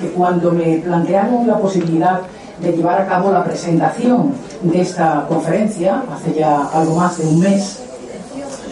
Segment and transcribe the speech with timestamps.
[0.00, 2.20] que cuando me plantearon la posibilidad
[2.60, 7.40] de llevar a cabo la presentación de esta conferencia, hace ya algo más de un
[7.40, 7.82] mes,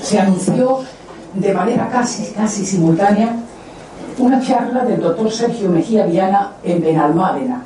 [0.02, 0.80] se anunció
[1.34, 3.36] de manera casi, casi simultánea
[4.18, 7.62] una charla del doctor Sergio Mejía Viana en Benalmádena.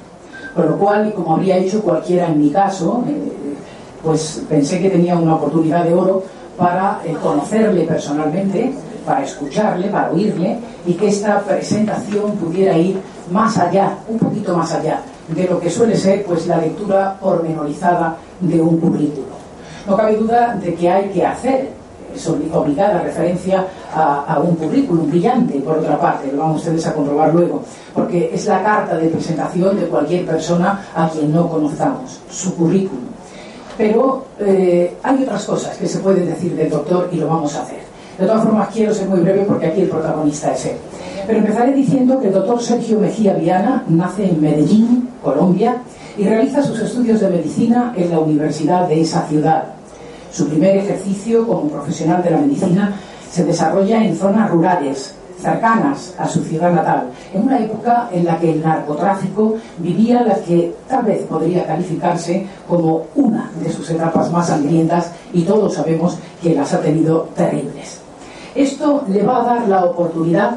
[0.55, 3.56] Con lo cual, y como habría hecho cualquiera en mi caso, eh,
[4.02, 6.24] pues pensé que tenía una oportunidad de oro
[6.56, 8.72] para eh, conocerle personalmente,
[9.06, 13.00] para escucharle, para oírle, y que esta presentación pudiera ir
[13.31, 18.17] más allá, un poquito más allá, de lo que suele ser pues la lectura pormenorizada
[18.41, 19.41] de un currículo.
[19.86, 21.81] No cabe duda de que hay que hacer
[22.14, 27.34] es obligada referencia a, un currículum brillante, por otra parte, lo van ustedes a comprobar
[27.34, 27.62] luego,
[27.95, 33.05] porque es la carta de presentación de cualquier persona a quien no conozcamos, su currículum.
[33.77, 37.62] Pero eh, hay otras cosas que se pueden decir del doctor y lo vamos a
[37.62, 37.81] hacer.
[38.19, 40.77] De todas formas, quiero ser muy breve porque aquí el protagonista es él.
[41.31, 45.77] Pero empezaré diciendo que el doctor Sergio Mejía Viana nace en Medellín, Colombia,
[46.19, 49.62] y realiza sus estudios de medicina en la universidad de esa ciudad.
[50.33, 52.95] Su primer ejercicio como profesional de la medicina
[53.31, 58.36] se desarrolla en zonas rurales, cercanas a su ciudad natal, en una época en la
[58.36, 64.33] que el narcotráfico vivía la que tal vez podría calificarse como una de sus etapas
[64.33, 68.01] más sangrientas y todos sabemos que las ha tenido terribles.
[68.52, 70.57] Esto le va a dar la oportunidad,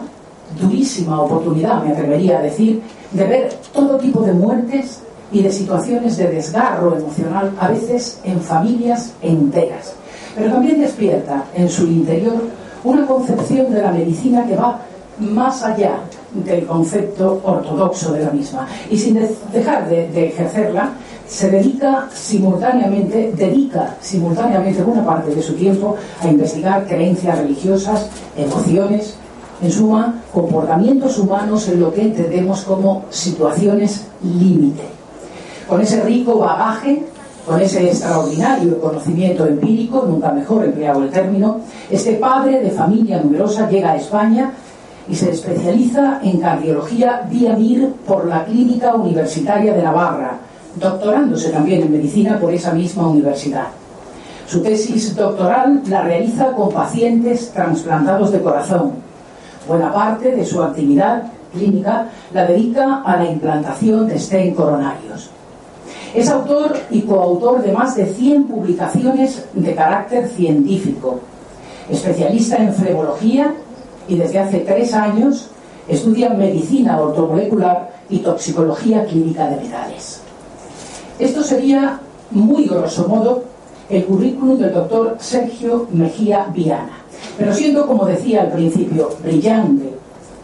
[0.59, 2.81] durísima oportunidad me atrevería a decir,
[3.11, 4.99] de ver todo tipo de muertes
[5.31, 9.95] y de situaciones de desgarro emocional, a veces en familias enteras.
[10.35, 12.41] Pero también despierta en su interior
[12.83, 14.79] una concepción de la medicina que va
[15.19, 15.99] más allá
[16.33, 18.67] del concepto ortodoxo de la misma.
[18.89, 19.19] Y sin
[19.51, 20.89] dejar de, de, ejercerla,
[21.27, 29.15] se dedica simultáneamente, dedica simultáneamente una parte de su tiempo a investigar creencias religiosas, emociones,
[29.61, 35.03] en suma, comportamientos humanos en lo que entendemos como situaciones límite
[35.67, 37.03] con ese rico bagaje,
[37.45, 43.69] con ese extraordinario conocimiento empírico, nunca mejor empleado el término, este padre de familia numerosa
[43.69, 44.51] llega a España
[45.07, 50.37] y se especializa en cardiología vía MIR por la Clínica Universitaria de Navarra,
[50.75, 53.67] doctorándose también en medicina por esa misma universidad.
[54.47, 58.91] Su tesis doctoral la realiza con pacientes trasplantados de corazón.
[59.67, 65.29] Buena parte de su actividad clínica la dedica a la implantación de stent coronarios.
[66.13, 71.19] Es autor y coautor de más de 100 publicaciones de carácter científico,
[71.89, 73.53] especialista en flebología
[74.07, 75.49] y desde hace tres años
[75.87, 80.21] estudia medicina ortomolecular y toxicología clínica de metales.
[81.19, 81.99] Esto sería,
[82.31, 83.43] muy grosso modo,
[83.89, 87.02] el currículum del doctor Sergio Mejía Viana.
[87.37, 89.93] Pero siendo, como decía al principio, brillante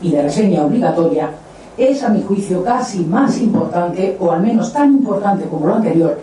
[0.01, 1.29] y de reseña obligatoria,
[1.77, 6.19] es, a mi juicio, casi más importante, o al menos tan importante como lo anterior,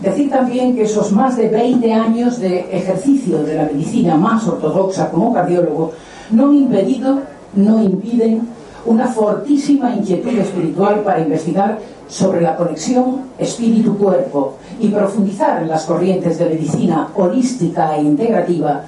[0.00, 5.10] decir también que esos más de 20 años de ejercicio de la medicina más ortodoxa
[5.10, 5.92] como cardiólogo
[6.30, 7.20] no han impedido,
[7.54, 8.48] no impiden
[8.86, 11.78] una fortísima inquietud espiritual para investigar
[12.08, 18.82] sobre la conexión espíritu-cuerpo y profundizar en las corrientes de medicina holística e integrativa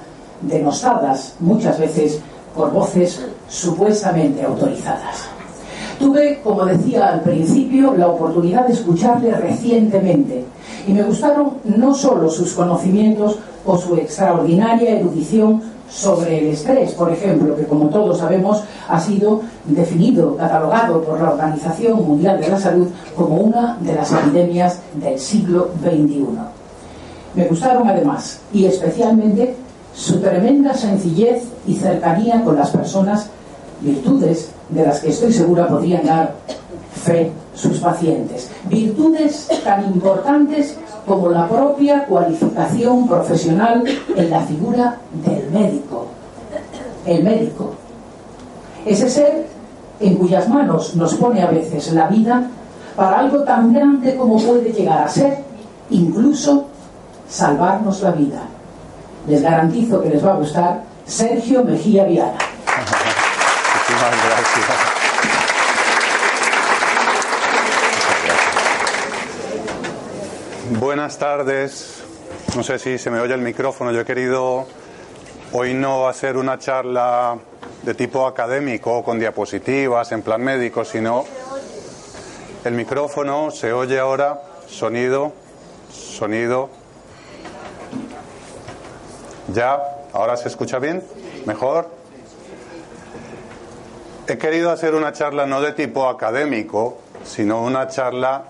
[0.47, 2.19] denostadas muchas veces
[2.55, 5.27] por voces supuestamente autorizadas.
[5.99, 10.43] Tuve, como decía al principio, la oportunidad de escucharle recientemente
[10.87, 17.11] y me gustaron no solo sus conocimientos o su extraordinaria erudición sobre el estrés, por
[17.11, 22.59] ejemplo, que como todos sabemos ha sido definido, catalogado por la Organización Mundial de la
[22.59, 26.25] Salud como una de las epidemias del siglo XXI.
[27.35, 29.55] Me gustaron además, y especialmente,
[29.95, 33.27] su tremenda sencillez y cercanía con las personas,
[33.81, 36.35] virtudes de las que estoy segura podrían dar
[37.03, 38.49] fe sus pacientes.
[38.65, 43.83] Virtudes tan importantes como la propia cualificación profesional
[44.15, 46.07] en la figura del médico.
[47.05, 47.73] El médico.
[48.85, 49.47] Ese ser
[49.99, 52.49] en cuyas manos nos pone a veces la vida
[52.95, 55.39] para algo tan grande como puede llegar a ser,
[55.89, 56.65] incluso
[57.29, 58.41] salvarnos la vida.
[59.27, 62.37] Les garantizo que les va a gustar Sergio Mejía Viana.
[70.79, 72.03] Buenas tardes.
[72.55, 73.91] No sé si se me oye el micrófono.
[73.91, 74.65] Yo he querido
[75.53, 77.37] hoy no hacer una charla
[77.83, 81.25] de tipo académico con diapositivas en plan médico, sino
[82.63, 85.33] el micrófono se oye ahora, sonido,
[85.91, 86.82] sonido.
[89.53, 89.79] ¿Ya?
[90.13, 91.03] ¿Ahora se escucha bien?
[91.45, 91.87] ¿Mejor?
[94.27, 98.45] He querido hacer una charla no de tipo académico, sino una charla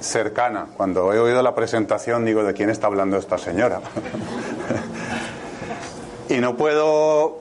[0.00, 0.66] cercana.
[0.76, 3.80] Cuando he oído la presentación digo, ¿de quién está hablando esta señora?
[6.28, 7.40] y no puedo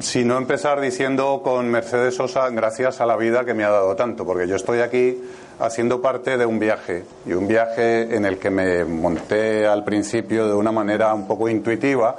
[0.00, 4.24] sino empezar diciendo con Mercedes Sosa, gracias a la vida que me ha dado tanto,
[4.24, 5.20] porque yo estoy aquí
[5.58, 10.46] haciendo parte de un viaje, y un viaje en el que me monté al principio
[10.46, 12.16] de una manera un poco intuitiva,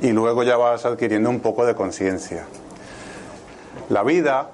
[0.00, 2.44] y luego ya vas adquiriendo un poco de conciencia.
[3.88, 4.50] La vida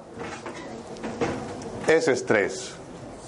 [1.87, 2.73] es estrés.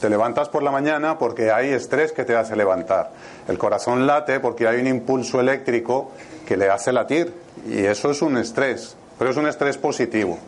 [0.01, 3.11] Te levantas por la mañana porque hay estrés que te hace levantar.
[3.47, 6.11] El corazón late porque hay un impulso eléctrico
[6.45, 7.33] que le hace latir.
[7.67, 10.39] Y eso es un estrés, pero es un estrés positivo.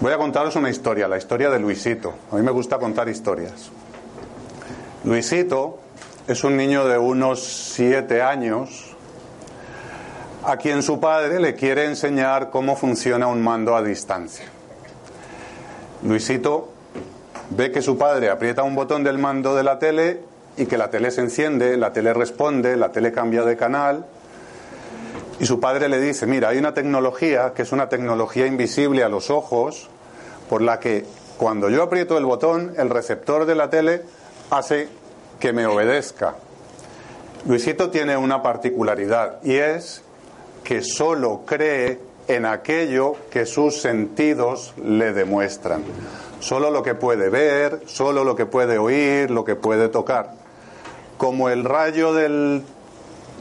[0.00, 2.14] Voy a contaros una historia, la historia de Luisito.
[2.32, 3.70] A mí me gusta contar historias.
[5.04, 5.78] Luisito
[6.26, 8.95] es un niño de unos siete años
[10.46, 14.44] a quien su padre le quiere enseñar cómo funciona un mando a distancia.
[16.04, 16.68] Luisito
[17.50, 20.20] ve que su padre aprieta un botón del mando de la tele
[20.56, 24.06] y que la tele se enciende, la tele responde, la tele cambia de canal.
[25.40, 29.08] Y su padre le dice, mira, hay una tecnología que es una tecnología invisible a
[29.08, 29.88] los ojos,
[30.48, 31.04] por la que
[31.38, 34.02] cuando yo aprieto el botón, el receptor de la tele
[34.50, 34.88] hace
[35.40, 36.36] que me obedezca.
[37.46, 40.02] Luisito tiene una particularidad y es
[40.66, 45.84] que solo cree en aquello que sus sentidos le demuestran.
[46.40, 50.32] Solo lo que puede ver, solo lo que puede oír, lo que puede tocar.
[51.18, 52.64] Como el rayo del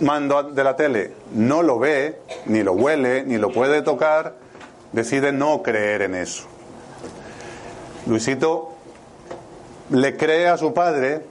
[0.01, 4.36] mando de la tele no lo ve, ni lo huele, ni lo puede tocar,
[4.92, 6.44] decide no creer en eso.
[8.06, 8.71] Luisito
[9.89, 11.21] le cree a su padre,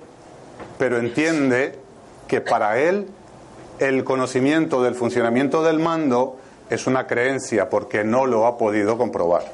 [0.76, 1.78] pero entiende
[2.26, 3.06] que para él
[3.78, 6.36] el conocimiento del funcionamiento del mando
[6.70, 9.44] es una creencia porque no lo ha podido comprobar.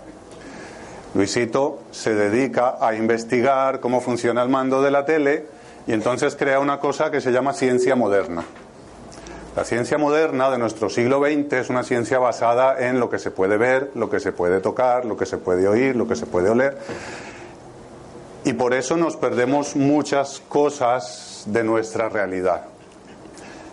[1.15, 5.47] Luisito se dedica a investigar cómo funciona el mando de la tele
[5.87, 8.45] y entonces crea una cosa que se llama ciencia moderna.
[9.57, 13.33] La ciencia moderna de nuestro siglo XX es una ciencia basada en lo que se
[13.33, 16.27] puede ver, lo que se puede tocar, lo que se puede oír, lo que se
[16.27, 16.79] puede oler.
[18.45, 22.67] Y por eso nos perdemos muchas cosas de nuestra realidad.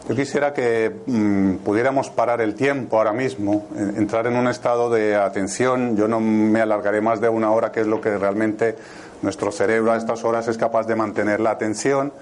[0.07, 5.17] Yo quisiera que mm, pudiéramos parar el tiempo ahora mismo, entrar en un estado de
[5.17, 5.97] atención.
[5.97, 8.77] Yo no me alargaré más de una hora, que es lo que realmente
[9.21, 12.13] nuestro cerebro a estas horas es capaz de mantener la atención,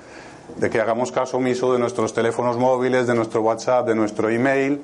[0.56, 4.82] de que hagamos caso omiso de nuestros teléfonos móviles, de nuestro WhatsApp, de nuestro email,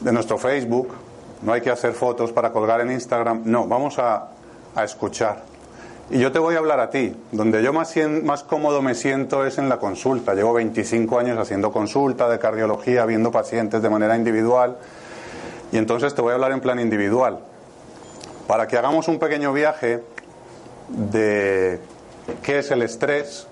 [0.00, 0.94] de nuestro Facebook.
[1.42, 3.42] No hay que hacer fotos para colgar en Instagram.
[3.44, 4.30] No, vamos a,
[4.74, 5.49] a escuchar.
[6.12, 7.14] Y yo te voy a hablar a ti.
[7.30, 10.34] Donde yo más, cómodo me siento es en la consulta.
[10.34, 14.76] Llevo 25 años haciendo consulta de cardiología, viendo pacientes de manera individual.
[15.70, 17.38] Y entonces te voy a hablar en plan individual.
[18.48, 20.02] Para que hagamos un pequeño viaje
[20.88, 21.78] de
[22.42, 23.46] qué es el estrés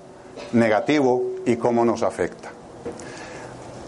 [0.52, 2.50] negativo y cómo nos afecta.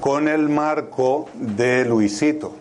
[0.00, 2.52] Con el marco de Luisito.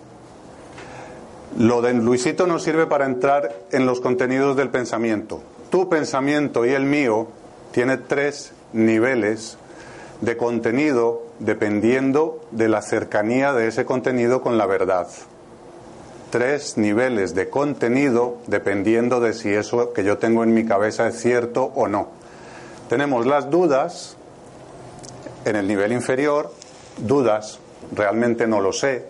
[1.59, 6.73] Lo de Luisito nos sirve para entrar en los contenidos del pensamiento tu pensamiento y
[6.73, 7.27] el mío
[7.71, 9.57] tiene tres niveles
[10.21, 15.07] de contenido dependiendo de la cercanía de ese contenido con la verdad.
[16.31, 21.19] Tres niveles de contenido dependiendo de si eso que yo tengo en mi cabeza es
[21.19, 22.09] cierto o no.
[22.89, 24.17] Tenemos las dudas
[25.45, 26.51] en el nivel inferior,
[26.97, 27.59] dudas,
[27.95, 29.05] realmente no lo sé.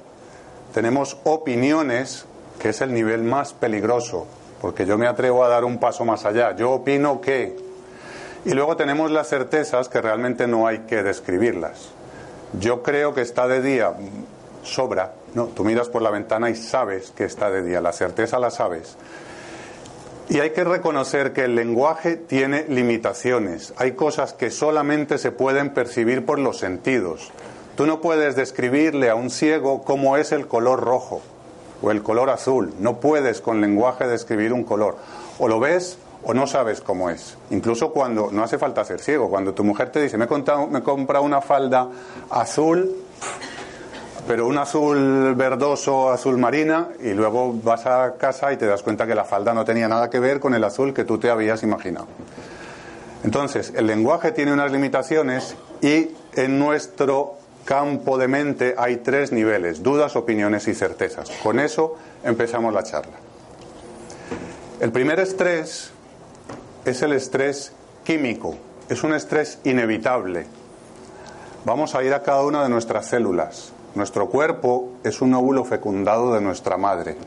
[0.74, 2.26] Tenemos opiniones,
[2.60, 4.28] que es el nivel más peligroso,
[4.62, 6.56] porque yo me atrevo a dar un paso más allá.
[6.56, 7.56] Yo opino que...
[8.46, 11.90] Y luego tenemos las certezas que realmente no hay que describirlas.
[12.60, 13.94] Yo creo que está de día,
[14.64, 15.48] sobra, ¿no?
[15.48, 18.96] Tú miras por la ventana y sabes que está de día, la certeza la sabes.
[20.30, 23.74] Y hay que reconocer que el lenguaje tiene limitaciones.
[23.78, 27.32] Hay cosas que solamente se pueden percibir por los sentidos.
[27.76, 31.22] Tú no puedes describirle a un ciego cómo es el color rojo
[31.82, 32.74] o el color azul.
[32.80, 34.98] No puedes con lenguaje describir un color.
[35.40, 37.38] O lo ves o no sabes cómo es.
[37.50, 41.24] Incluso cuando, no hace falta ser ciego, cuando tu mujer te dice, me he, comprado,
[41.24, 41.88] una falda
[42.30, 42.96] azul,
[44.28, 49.08] pero un azul verdoso, azul marina, y luego vas a casa y te das cuenta
[49.08, 51.64] que la falda no tenía nada que ver con el azul que tú te habías
[51.64, 52.08] imaginado.
[53.24, 57.39] Entonces, el lenguaje tiene unas limitaciones y en nuestro
[57.70, 61.30] campo de mente hay tres niveles, dudas, opiniones y certezas.
[61.44, 63.14] Con eso empezamos la charla.
[64.80, 65.92] El primer estrés
[66.84, 67.72] es el estrés
[68.04, 68.56] químico,
[68.90, 70.48] es un estrés inevitable.
[71.64, 73.72] Vamos a ir a cada una de nuestras células.
[73.94, 77.18] Nuestro cuerpo es un óvulo fecundado de nuestra madre.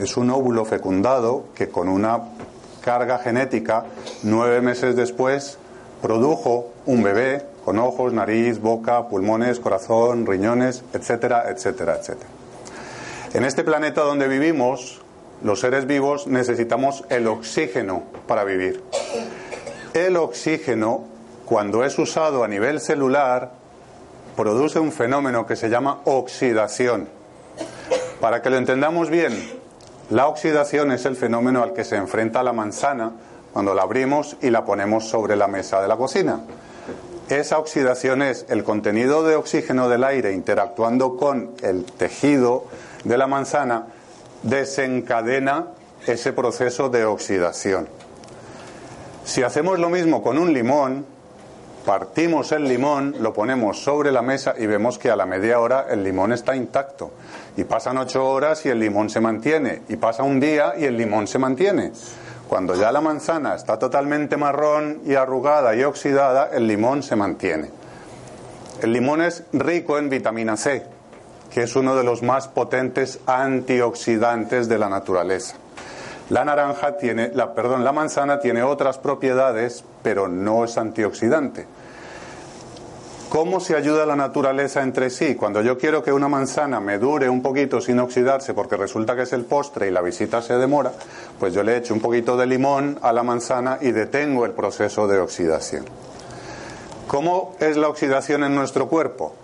[0.00, 2.22] Es un óvulo fecundado que con una
[2.80, 3.84] carga genética,
[4.24, 5.58] nueve meses después,
[6.02, 12.30] produjo un bebé con ojos, nariz, boca, pulmones, corazón, riñones, etcétera, etcétera, etcétera.
[13.34, 15.00] En este planeta donde vivimos,
[15.42, 18.84] los seres vivos necesitamos el oxígeno para vivir.
[19.94, 21.06] El oxígeno,
[21.44, 23.50] cuando es usado a nivel celular,
[24.36, 27.08] produce un fenómeno que se llama oxidación.
[28.20, 29.32] Para que lo entendamos bien,
[30.10, 33.10] la oxidación es el fenómeno al que se enfrenta la manzana
[33.52, 36.42] cuando la abrimos y la ponemos sobre la mesa de la cocina.
[37.28, 42.66] Esa oxidación es el contenido de oxígeno del aire interactuando con el tejido
[43.02, 43.88] de la manzana,
[44.44, 45.66] desencadena
[46.06, 47.88] ese proceso de oxidación.
[49.24, 51.04] Si hacemos lo mismo con un limón,
[51.84, 55.86] partimos el limón, lo ponemos sobre la mesa y vemos que a la media hora
[55.90, 57.10] el limón está intacto.
[57.56, 59.82] Y pasan ocho horas y el limón se mantiene.
[59.88, 61.90] Y pasa un día y el limón se mantiene.
[62.48, 67.70] Cuando ya la manzana está totalmente marrón y arrugada y oxidada, el limón se mantiene.
[68.82, 70.84] El limón es rico en vitamina C,
[71.52, 75.56] que es uno de los más potentes antioxidantes de la naturaleza.
[76.28, 81.66] La naranja tiene, la, perdón, la manzana tiene otras propiedades, pero no es antioxidante.
[83.28, 85.34] ¿Cómo se ayuda la naturaleza entre sí?
[85.34, 89.22] Cuando yo quiero que una manzana me dure un poquito sin oxidarse porque resulta que
[89.22, 90.92] es el postre y la visita se demora,
[91.38, 95.08] pues yo le echo un poquito de limón a la manzana y detengo el proceso
[95.08, 95.84] de oxidación.
[97.08, 99.34] ¿Cómo es la oxidación en nuestro cuerpo?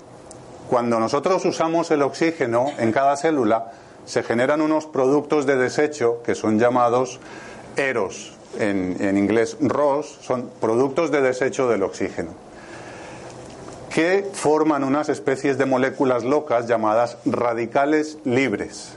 [0.70, 3.72] Cuando nosotros usamos el oxígeno en cada célula,
[4.06, 7.18] se generan unos productos de desecho que son llamados
[7.76, 12.51] eros, en, inglés ROS, son productos de desecho del oxígeno
[13.94, 18.92] que forman unas especies de moléculas locas llamadas radicales libres.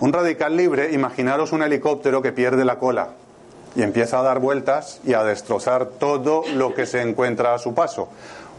[0.00, 3.10] Un radical libre, imaginaros un helicóptero que pierde la cola
[3.76, 7.74] y empieza a dar vueltas y a destrozar todo lo que se encuentra a su
[7.74, 8.08] paso.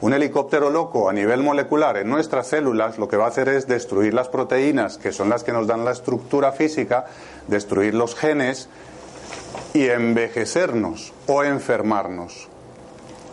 [0.01, 3.68] Un helicóptero loco a nivel molecular en nuestras células lo que va a hacer es
[3.68, 7.06] destruir las proteínas, que son las que nos dan la estructura física,
[7.48, 8.70] destruir los genes
[9.74, 12.49] y envejecernos o enfermarnos.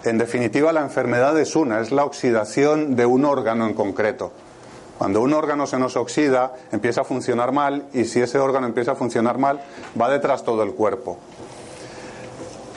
[0.06, 4.30] En definitiva, la enfermedad es una, es la oxidación de un órgano en concreto.
[4.98, 8.92] Cuando un órgano se nos oxida, empieza a funcionar mal y si ese órgano empieza
[8.92, 9.60] a funcionar mal,
[10.00, 11.18] va detrás todo el cuerpo.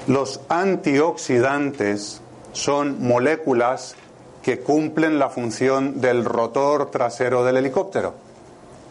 [0.07, 2.19] Los antioxidantes
[2.51, 3.95] son moléculas
[4.41, 8.15] que cumplen la función del rotor trasero del helicóptero.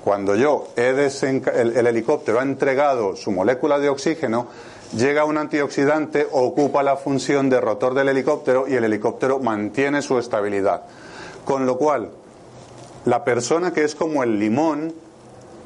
[0.04, 4.47] Cuando yo he el, el helicóptero ha entregado su molécula de oxígeno,
[4.97, 10.18] llega un antioxidante, ocupa la función de rotor del helicóptero y el helicóptero mantiene su
[10.18, 10.83] estabilidad.
[11.45, 12.11] Con lo cual,
[13.04, 14.92] la persona que es como el limón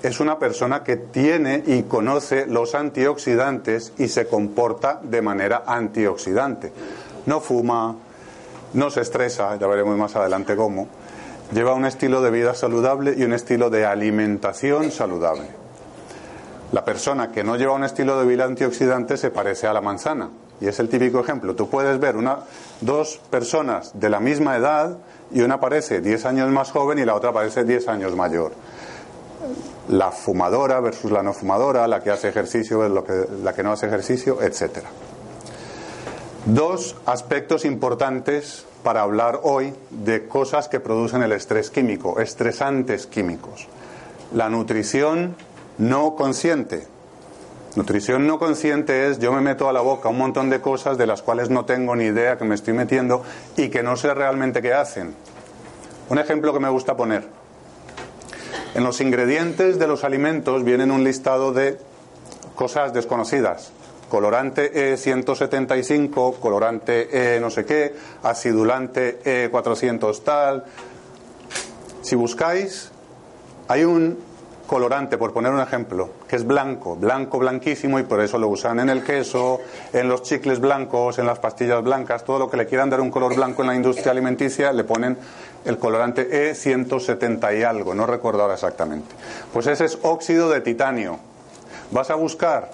[0.02, 6.72] es una persona que tiene y conoce los antioxidantes y se comporta de manera antioxidante.
[7.26, 7.96] No fuma,
[8.74, 10.88] no se estresa, ya veremos más adelante cómo.
[11.52, 15.61] Lleva un estilo de vida saludable y un estilo de alimentación saludable.
[16.72, 20.30] La persona que no lleva un estilo de vida antioxidante se parece a la manzana.
[20.58, 21.54] Y es el típico ejemplo.
[21.54, 22.38] Tú puedes ver una,
[22.80, 24.96] dos personas de la misma edad
[25.30, 28.52] y una parece 10 años más joven y la otra parece 10 años mayor.
[29.88, 33.86] La fumadora versus la no fumadora, la que hace ejercicio versus la que no hace
[33.86, 34.78] ejercicio, etc.
[36.46, 43.68] Dos aspectos importantes para hablar hoy de cosas que producen el estrés químico, estresantes químicos.
[44.32, 45.36] La nutrición
[45.78, 46.86] no consciente.
[47.74, 51.06] Nutrición no consciente es yo me meto a la boca un montón de cosas de
[51.06, 53.22] las cuales no tengo ni idea que me estoy metiendo
[53.56, 55.14] y que no sé realmente qué hacen.
[56.10, 57.26] Un ejemplo que me gusta poner.
[58.74, 61.78] En los ingredientes de los alimentos vienen un listado de
[62.54, 63.72] cosas desconocidas.
[64.10, 70.64] Colorante E175, colorante E no sé qué, acidulante E400 tal.
[72.02, 72.90] Si buscáis,
[73.68, 74.18] hay un
[74.72, 78.80] colorante, por poner un ejemplo, que es blanco, blanco, blanquísimo, y por eso lo usan
[78.80, 79.60] en el queso,
[79.92, 83.10] en los chicles blancos, en las pastillas blancas, todo lo que le quieran dar un
[83.10, 85.18] color blanco en la industria alimenticia, le ponen
[85.66, 89.14] el colorante E170 y algo, no recuerdo ahora exactamente.
[89.52, 91.18] Pues ese es óxido de titanio.
[91.90, 92.70] Vas a buscar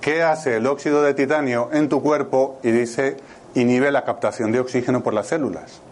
[0.00, 3.18] qué hace el óxido de titanio en tu cuerpo y dice
[3.54, 5.82] inhibe la captación de oxígeno por las células.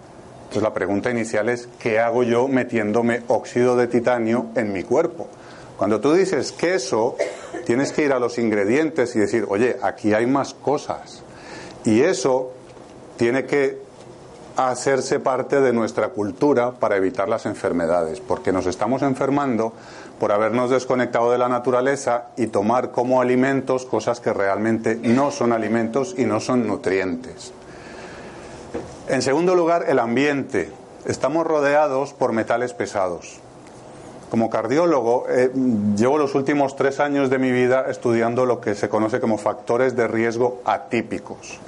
[0.51, 5.29] Entonces la pregunta inicial es, ¿qué hago yo metiéndome óxido de titanio en mi cuerpo?
[5.77, 7.15] Cuando tú dices queso,
[7.67, 11.23] tienes que ir a los ingredientes y decir, oye, aquí hay más cosas.
[11.85, 12.51] Y eso
[13.17, 13.79] tiene que
[14.57, 19.73] hacerse parte de nuestra cultura para evitar las enfermedades, porque nos estamos enfermando
[20.19, 25.53] por habernos desconectado de la naturaleza y tomar como alimentos cosas que realmente no son
[25.53, 27.53] alimentos y no son nutrientes.
[29.11, 30.71] En segundo lugar, el ambiente.
[31.05, 33.41] Estamos rodeados por metales pesados.
[34.31, 35.51] Como cardiólogo, eh,
[35.97, 39.97] llevo los últimos tres años de mi vida estudiando lo que se conoce como factores
[39.97, 41.59] de riesgo atípicos.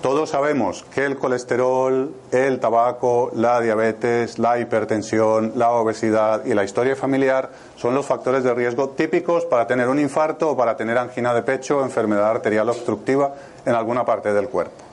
[0.00, 6.64] Todos sabemos que el colesterol, el tabaco, la diabetes, la hipertensión, la obesidad y la
[6.64, 10.98] historia familiar son los factores de riesgo típicos para tener un infarto o para tener
[10.98, 13.32] angina de pecho o enfermedad arterial obstructiva
[13.64, 14.91] en alguna parte del cuerpo.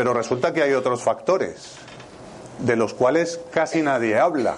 [0.00, 1.72] Pero resulta que hay otros factores
[2.58, 4.56] de los cuales casi nadie habla.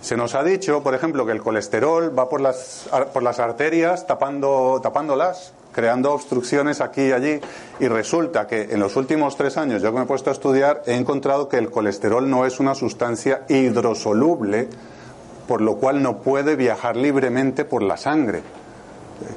[0.00, 4.06] Se nos ha dicho, por ejemplo, que el colesterol va por las, por las arterias
[4.06, 7.40] tapando, tapándolas, creando obstrucciones aquí y allí,
[7.80, 10.84] y resulta que en los últimos tres años, yo que me he puesto a estudiar,
[10.86, 14.68] he encontrado que el colesterol no es una sustancia hidrosoluble,
[15.48, 18.44] por lo cual no puede viajar libremente por la sangre.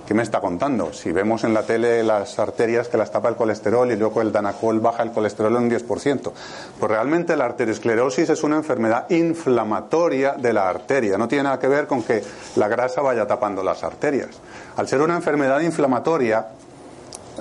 [0.05, 0.93] ¿Qué me está contando?
[0.93, 4.31] Si vemos en la tele las arterias que las tapa el colesterol y luego el
[4.31, 6.31] danacol baja el colesterol en un 10%.
[6.79, 11.17] Pues realmente la arteriosclerosis es una enfermedad inflamatoria de la arteria.
[11.17, 12.23] No tiene nada que ver con que
[12.55, 14.29] la grasa vaya tapando las arterias.
[14.77, 16.47] Al ser una enfermedad inflamatoria,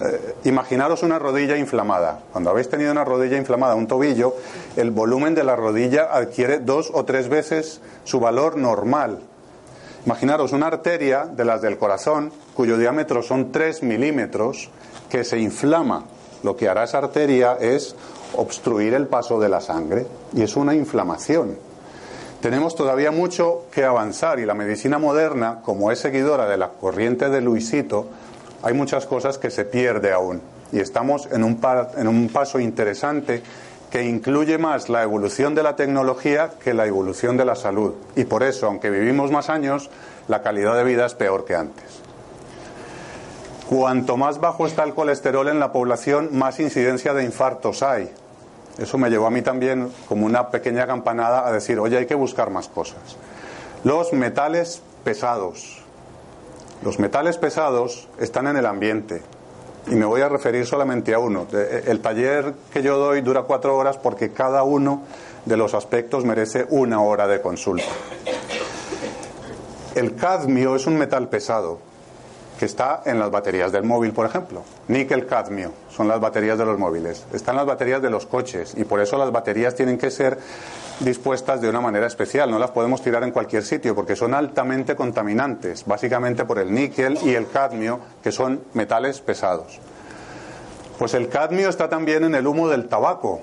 [0.01, 2.21] eh, imaginaros una rodilla inflamada.
[2.33, 4.35] Cuando habéis tenido una rodilla inflamada, un tobillo,
[4.77, 9.21] el volumen de la rodilla adquiere dos o tres veces su valor normal
[10.05, 14.69] Imaginaros una arteria de las del corazón cuyo diámetro son 3 milímetros
[15.09, 16.05] que se inflama.
[16.43, 17.95] Lo que hará esa arteria es
[18.35, 21.57] obstruir el paso de la sangre y es una inflamación.
[22.41, 27.29] Tenemos todavía mucho que avanzar y la medicina moderna, como es seguidora de la corriente
[27.29, 28.09] de Luisito,
[28.65, 30.41] hay muchas cosas que se pierde aún.
[30.73, 31.61] Y estamos en un,
[31.97, 33.43] en un paso interesante
[33.93, 37.93] que incluye más la evolución de la tecnología que la evolución de la salud.
[38.17, 39.91] Y por eso, aunque vivimos más años,
[40.29, 42.01] la calidad de vida es peor que antes.
[43.69, 48.11] Cuanto más bajo está el colesterol en la población, más incidencia de infartos hay.
[48.79, 52.15] Eso me llevó a mí también como una pequeña campanada a decir, oye, hay que
[52.15, 53.19] buscar más cosas.
[53.85, 55.83] Los metales pesados.
[56.83, 59.21] Los metales pesados están en el ambiente,
[59.87, 61.47] y me voy a referir solamente a uno.
[61.53, 65.03] Eh, el taller que yo doy dura cuatro horas porque cada uno
[65.45, 67.85] de los aspectos merece una hora de consulta.
[69.95, 71.92] El cadmio es un metal pesado
[72.63, 74.63] que está en las baterías del móvil, por ejemplo.
[74.87, 77.27] Níquel cadmio son las baterías de los móviles.
[77.33, 80.39] Están las baterías de los coches y por eso las baterías tienen que ser
[81.01, 82.49] dispuestas de una manera especial.
[82.53, 87.19] No las podemos tirar en cualquier sitio porque son altamente contaminantes, básicamente por el níquel
[87.25, 89.81] y el cadmio, que son metales pesados.
[91.01, 93.41] Pues el cadmio está también en el humo del tabaco.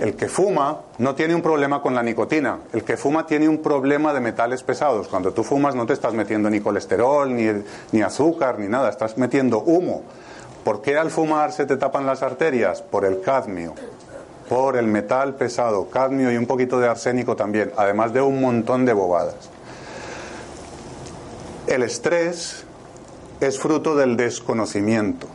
[0.00, 3.58] El que fuma no tiene un problema con la nicotina, el que fuma tiene un
[3.58, 5.08] problema de metales pesados.
[5.08, 7.46] Cuando tú fumas no te estás metiendo ni colesterol, ni,
[7.92, 10.02] ni azúcar, ni nada, estás metiendo humo.
[10.64, 12.80] ¿Por qué al fumar se te tapan las arterias?
[12.80, 13.74] Por el cadmio
[14.50, 18.84] por el metal pesado, cadmio y un poquito de arsénico también, además de un montón
[18.84, 19.48] de bobadas.
[21.68, 22.64] El estrés
[23.40, 25.28] es fruto del desconocimiento.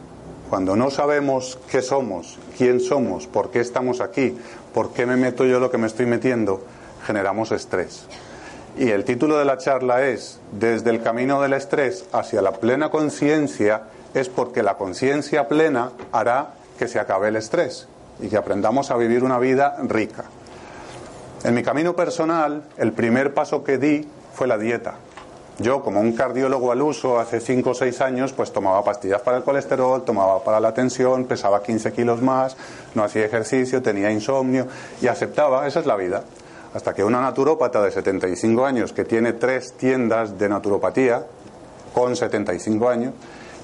[0.50, 4.38] Cuando no sabemos qué somos, quién somos, por qué estamos aquí,
[4.74, 6.64] por qué me meto yo lo que me estoy metiendo,
[7.06, 8.06] generamos estrés.
[8.78, 12.90] Y el título de la charla es Desde el camino del estrés hacia la plena
[12.90, 17.88] conciencia, es porque la conciencia plena hará que se acabe el estrés
[18.20, 20.26] y que aprendamos a vivir una vida rica.
[21.44, 24.96] En mi camino personal, el primer paso que di fue la dieta.
[25.58, 29.38] Yo, como un cardiólogo al uso hace 5 o 6 años, pues tomaba pastillas para
[29.38, 32.58] el colesterol, tomaba para la tensión, pesaba 15 kilos más,
[32.94, 34.68] no hacía ejercicio, tenía insomnio
[35.02, 36.24] y aceptaba, esa es la vida.
[36.74, 41.24] Hasta que una naturópata de 75 años, que tiene tres tiendas de naturopatía,
[41.94, 43.13] con 75 años,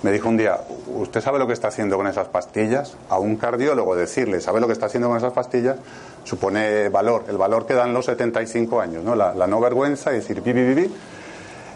[0.04, 0.60] me dijo un día,
[0.96, 2.96] ¿usted sabe lo que está haciendo con esas pastillas?
[3.10, 5.78] A un cardiólogo decirle, ¿sabe lo que está haciendo con esas pastillas?
[6.24, 9.14] Supone valor, el valor que dan los 75 años, ¿no?
[9.14, 10.92] La, no vergüenza y decir, vi, vi, vi.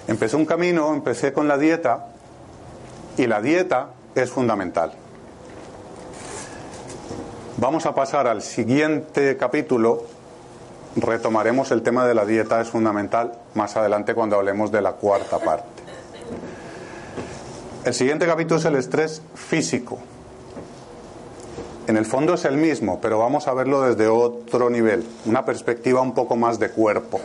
[0.08, 2.08] Empecé un camino, empecé con la dieta
[3.18, 4.94] y la dieta es fundamental.
[7.58, 10.04] Vamos a pasar al siguiente capítulo.
[10.96, 15.40] Retomaremos el tema de la dieta es fundamental más adelante cuando hablemos de la cuarta
[15.40, 15.84] parte.
[17.84, 19.98] El siguiente capítulo es el estrés físico.
[21.88, 26.02] En el fondo es el mismo, pero vamos a verlo desde otro nivel, una perspectiva
[26.02, 27.22] un poco más de cuerpo.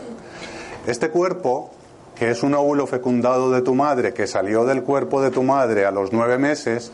[0.85, 1.71] Este cuerpo,
[2.21, 5.87] que es un óvulo fecundado de tu madre, que salió del cuerpo de tu madre
[5.87, 6.91] a los nueve meses,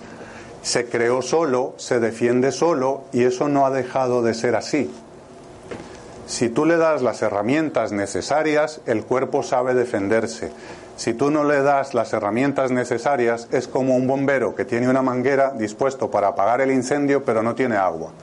[0.62, 4.90] se creó solo, se defiende solo y eso no ha dejado de ser así.
[6.28, 10.54] Si tú le das las herramientas necesarias, el cuerpo sabe defenderse.
[10.96, 15.02] Si tú no le das las herramientas necesarias, es como un bombero que tiene una
[15.02, 18.14] manguera dispuesto para apagar el incendio, pero no tiene agua.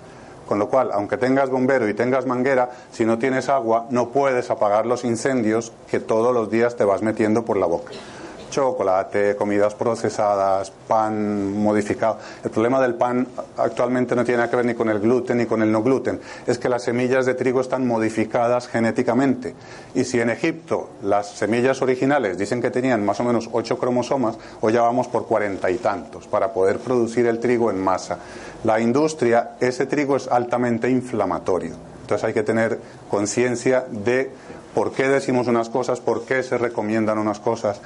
[0.47, 4.51] Con lo cual, aunque tengas bombero y tengas manguera, si no tienes agua, no puedes
[4.51, 7.93] apagar los incendios que todos los días te vas metiendo por la boca
[8.55, 12.19] chocolate, comidas procesadas, pan modificado.
[12.45, 15.47] El problema del pan actualmente no tiene nada que ver ni con el gluten ni
[15.47, 19.55] con el no gluten, es que las semillas de trigo están modificadas genéticamente.
[19.95, 24.39] Y si en Egipto las semillas originales dicen que tenían más o menos ocho cromosomas,
[24.61, 28.19] hoy ya vamos por cuarenta y tantos para poder producir el trigo en masa.
[28.63, 31.75] La industria, ese trigo es altamente inflamatorio.
[32.03, 32.79] Entonces hay que tener
[33.11, 34.31] conciencia de
[34.75, 37.81] por qué decimos unas cosas, por qué se recomiendan unas cosas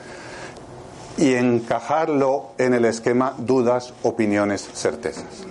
[1.19, 5.45] y encajarlo en el esquema dudas, opiniones, certezas.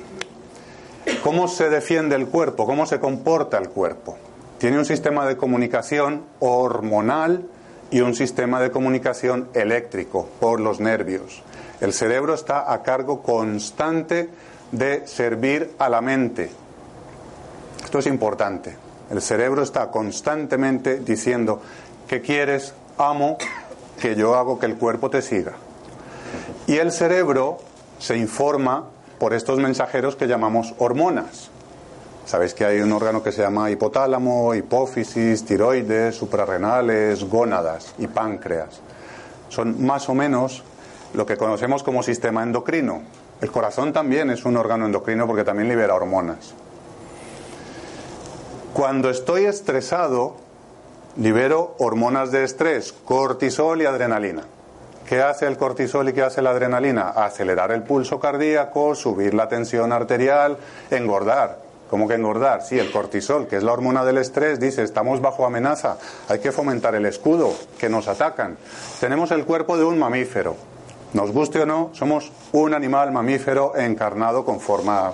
[1.23, 2.65] ¿Cómo se defiende el cuerpo?
[2.65, 4.17] ¿Cómo se comporta el cuerpo?
[4.57, 7.45] Tiene un sistema de comunicación hormonal
[7.91, 11.43] y un sistema de comunicación eléctrico por los nervios.
[11.81, 14.29] El cerebro está a cargo constante
[14.71, 16.49] de servir a la mente.
[17.83, 18.75] Esto es importante.
[19.11, 21.61] El cerebro está constantemente diciendo,
[22.07, 22.73] ¿qué quieres?
[22.97, 23.37] Amo,
[23.99, 25.53] que yo hago que el cuerpo te siga.
[26.67, 27.57] Y el cerebro
[27.99, 28.85] se informa
[29.19, 31.49] por estos mensajeros que llamamos hormonas.
[32.25, 38.81] Sabéis que hay un órgano que se llama hipotálamo, hipófisis, tiroides, suprarrenales, gónadas y páncreas.
[39.49, 40.63] Son más o menos
[41.13, 43.01] lo que conocemos como sistema endocrino.
[43.39, 46.53] El corazón también es un órgano endocrino porque también libera hormonas.
[48.73, 50.35] Cuando estoy estresado,
[51.17, 54.43] libero hormonas de estrés, cortisol y adrenalina.
[55.07, 57.09] ¿Qué hace el cortisol y qué hace la adrenalina?
[57.09, 60.57] Acelerar el pulso cardíaco, subir la tensión arterial,
[60.91, 61.59] engordar.
[61.89, 62.63] ¿Cómo que engordar?
[62.63, 66.51] Sí, el cortisol, que es la hormona del estrés, dice, estamos bajo amenaza, hay que
[66.51, 68.57] fomentar el escudo, que nos atacan.
[68.99, 70.55] Tenemos el cuerpo de un mamífero.
[71.13, 75.13] Nos guste o no, somos un animal mamífero encarnado con forma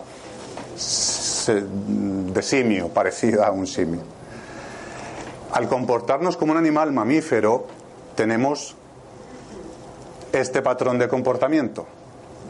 [1.45, 4.22] de simio, parecida a un simio.
[5.53, 7.67] Al comportarnos como un animal mamífero,
[8.15, 8.75] tenemos
[10.31, 11.85] este patrón de comportamiento.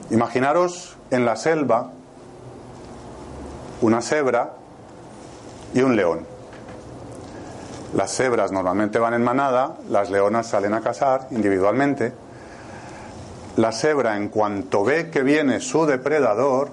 [0.09, 1.91] Imaginaros en la selva
[3.81, 4.53] una cebra
[5.73, 6.25] y un león.
[7.93, 12.13] Las cebras normalmente van en manada, las leonas salen a cazar individualmente.
[13.57, 16.69] La cebra, en cuanto ve que viene su depredador,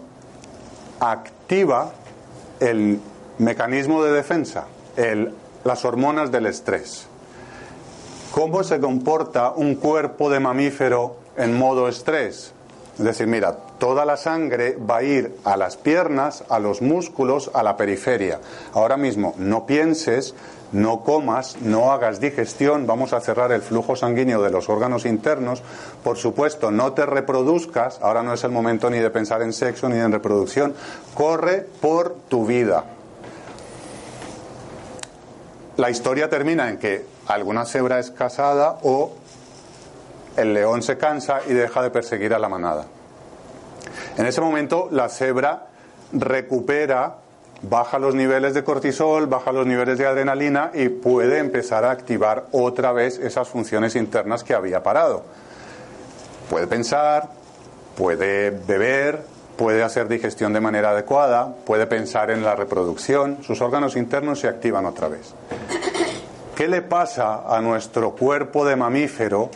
[1.00, 1.90] activa
[2.60, 3.00] el
[3.38, 4.66] mecanismo de defensa,
[4.96, 7.06] el las hormonas del estrés.
[8.32, 12.52] ¿Cómo se comporta un cuerpo de mamífero en modo estrés?
[12.98, 17.50] Es decir, mira, toda la sangre va a ir a las piernas, a los músculos,
[17.54, 18.40] a la periferia.
[18.74, 20.34] Ahora mismo, no pienses,
[20.72, 25.62] no comas, no hagas digestión, vamos a cerrar el flujo sanguíneo de los órganos internos.
[26.04, 29.88] Por supuesto, no te reproduzcas, ahora no es el momento ni de pensar en sexo
[29.88, 30.74] ni en reproducción.
[31.14, 32.84] Corre por tu vida.
[35.80, 39.14] La historia termina en que alguna cebra es casada o
[40.36, 42.84] el león se cansa y deja de perseguir a la manada.
[44.18, 45.68] En ese momento la cebra
[46.12, 47.14] recupera,
[47.62, 52.44] baja los niveles de cortisol, baja los niveles de adrenalina y puede empezar a activar
[52.52, 55.24] otra vez esas funciones internas que había parado.
[56.50, 57.30] Puede pensar,
[57.96, 59.22] puede beber,
[59.60, 64.48] puede hacer digestión de manera adecuada, puede pensar en la reproducción, sus órganos internos se
[64.48, 65.34] activan otra vez.
[66.60, 69.48] ¿Qué le pasa a nuestro cuerpo de mamífero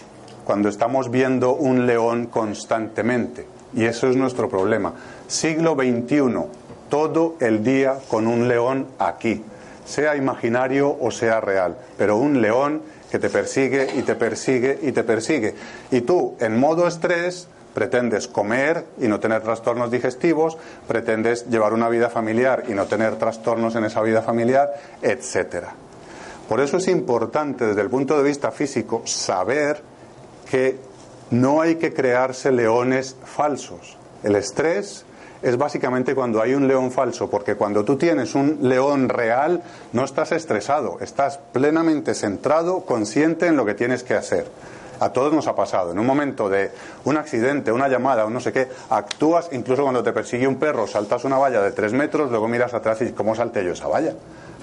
[0.43, 3.47] cuando estamos viendo un león constantemente?
[3.75, 4.95] Y eso es nuestro problema.
[5.27, 6.49] Siglo XXI,
[6.89, 9.45] todo el día con un león aquí,
[9.85, 14.93] sea imaginario o sea real, pero un león que te persigue y te persigue y
[14.93, 15.55] te persigue.
[15.91, 20.57] Y tú, en modo estrés, pretendes comer y no tener trastornos digestivos,
[20.89, 25.75] pretendes llevar una vida familiar y no tener trastornos en esa vida familiar, etcétera.
[26.49, 29.83] Por eso es importante desde el punto de vista físico saber
[30.51, 30.79] que
[31.31, 33.97] no hay que crearse leones falsos.
[34.23, 35.05] El estrés
[35.43, 40.05] es básicamente cuando hay un león falso, porque cuando tú tienes un león real no
[40.05, 44.47] estás estresado, estás plenamente centrado, consciente en lo que tienes que hacer.
[45.01, 45.93] A todos nos ha pasado.
[45.93, 46.71] En un momento de
[47.05, 50.87] un accidente, una llamada o no sé qué, actúas incluso cuando te persigue un perro,
[50.87, 54.15] saltas una valla de tres metros, luego miras atrás y ¿cómo salté yo esa valla?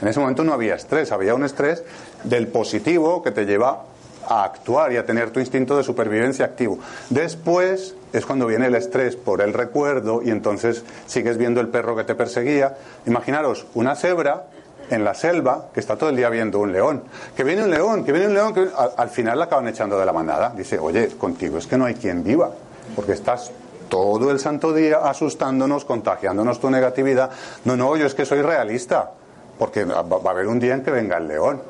[0.02, 1.84] En ese momento no había estrés, había un estrés
[2.24, 3.84] del positivo que te lleva
[4.28, 6.80] a actuar y a tener tu instinto de supervivencia activo.
[7.10, 11.96] Después es cuando viene el estrés por el recuerdo y entonces sigues viendo el perro
[11.96, 12.78] que te perseguía.
[13.06, 14.46] Imaginaros una cebra
[14.90, 17.04] en la selva que está todo el día viendo un león.
[17.36, 20.00] Que viene un león, que viene un león, que al, al final la acaban echando
[20.00, 20.54] de la manada.
[20.56, 22.52] Dice, oye, contigo es que no hay quien viva,
[22.96, 23.52] porque estás
[23.90, 27.30] todo el santo día asustándonos, contagiándonos tu negatividad.
[27.66, 29.12] No, no, yo es que soy realista,
[29.60, 31.62] porque va a haber un día en que venga el león.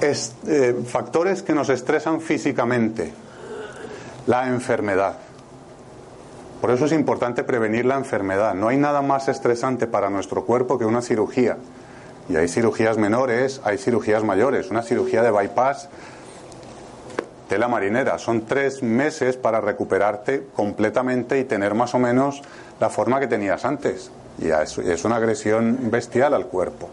[0.00, 3.12] Eh, factores que nos estresan físicamente.
[4.26, 5.14] La enfermedad.
[6.60, 8.54] Por eso es importante prevenir la enfermedad.
[8.54, 11.56] No hay nada más estresante para nuestro cuerpo que una cirugía.
[12.28, 14.70] Y hay cirugías menores, hay cirugías mayores.
[14.70, 15.88] Una cirugía de bypass,
[17.48, 18.18] tela marinera.
[18.18, 22.42] Son tres meses para recuperarte completamente y tener más o menos
[22.78, 24.10] la forma que tenías antes.
[24.38, 26.88] Y es, una agresión bestial al cuerpo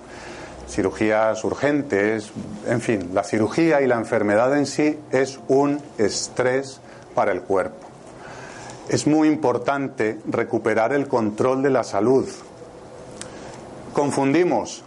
[0.68, 2.30] cirugías urgentes,
[2.68, 6.82] en fin, la cirugía y la enfermedad en sí es un estrés
[7.16, 7.87] para el cuerpo.
[8.90, 12.28] Es muy importante recuperar el control de la salud.
[13.94, 14.84] Confundimos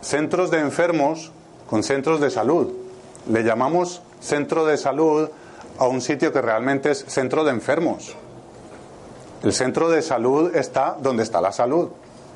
[0.00, 1.32] centros de enfermos
[1.68, 2.72] con centros de salud.
[3.28, 5.28] Le llamamos centro de salud
[5.78, 8.14] a un sitio que realmente es centro de enfermos.
[9.42, 11.90] El centro de salud está donde está la salud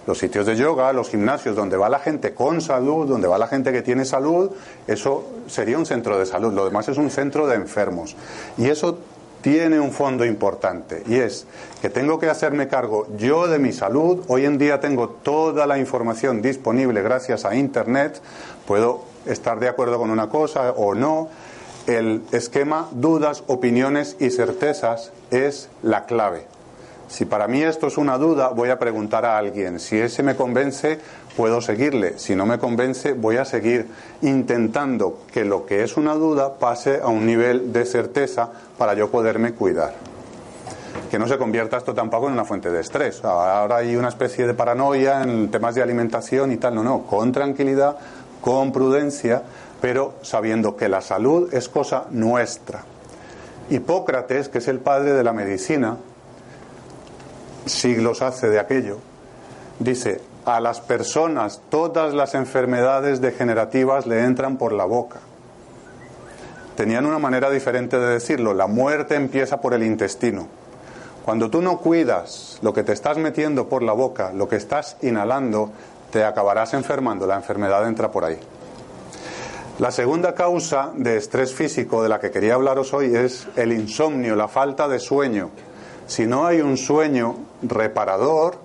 [0.09, 3.47] los sitios de yoga, los gimnasios donde va la gente con salud, donde va la
[3.47, 4.51] gente que tiene salud,
[4.87, 6.51] eso sería un centro de salud.
[6.55, 8.17] Lo demás es un centro de enfermos.
[8.57, 8.99] Y eso
[9.41, 11.47] tiene un fondo importante y es
[11.81, 14.25] que tengo que hacerme cargo yo de mi salud.
[14.29, 18.21] Hoy en día tengo toda la información disponible gracias a Internet.
[18.67, 21.29] Puedo estar de acuerdo con una cosa o no.
[21.87, 26.58] El esquema dudas, opiniones y certezas es la clave.
[27.09, 29.81] Si para mí esto es una duda, voy a preguntar a alguien.
[29.81, 31.01] Si ese me convence,
[31.37, 32.19] puedo seguirle.
[32.19, 33.89] Si no me convence, voy a seguir
[34.21, 39.11] intentando que lo que es una duda pase a un nivel de certeza para yo
[39.11, 39.95] poderme cuidar.
[41.11, 43.25] Que no se convierta esto tampoco en una fuente de estrés.
[43.25, 46.75] Ahora hay una especie de paranoia en temas de alimentación y tal.
[46.75, 47.97] No, no, con tranquilidad,
[48.43, 49.43] con prudencia,
[49.81, 52.83] pero sabiendo que la salud es cosa nuestra.
[53.71, 55.97] Hipócrates, que es el padre de la medicina,
[57.69, 58.99] siglos hace de aquello,
[59.79, 65.21] dice, a las personas todas las enfermedades degenerativas le entran por la boca.
[66.77, 70.47] Tenían una manera diferente de decirlo, la muerte empieza por el intestino.
[71.25, 74.97] Cuando tú no cuidas lo que te estás metiendo por la boca, lo que estás
[75.03, 75.71] inhalando,
[76.11, 78.39] te acabarás enfermando, la enfermedad entra por ahí.
[79.79, 84.35] La segunda causa de estrés físico de la que quería hablaros hoy es el insomnio,
[84.35, 85.51] la falta de sueño.
[86.09, 88.57] Si no hay un sueño reparador,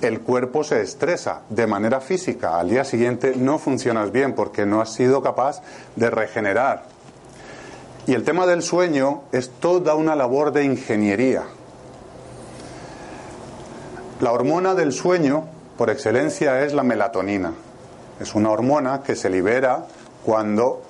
[0.00, 2.58] el cuerpo se estresa de manera física.
[2.58, 5.60] Al día siguiente no funcionas bien porque no has sido capaz
[5.96, 6.84] de regenerar.
[8.06, 11.42] Y el tema del sueño es toda una labor de ingeniería.
[14.20, 15.44] La hormona del sueño,
[15.76, 17.52] por excelencia, es la melatonina.
[18.18, 19.84] Es una hormona que se libera
[20.24, 20.82] cuando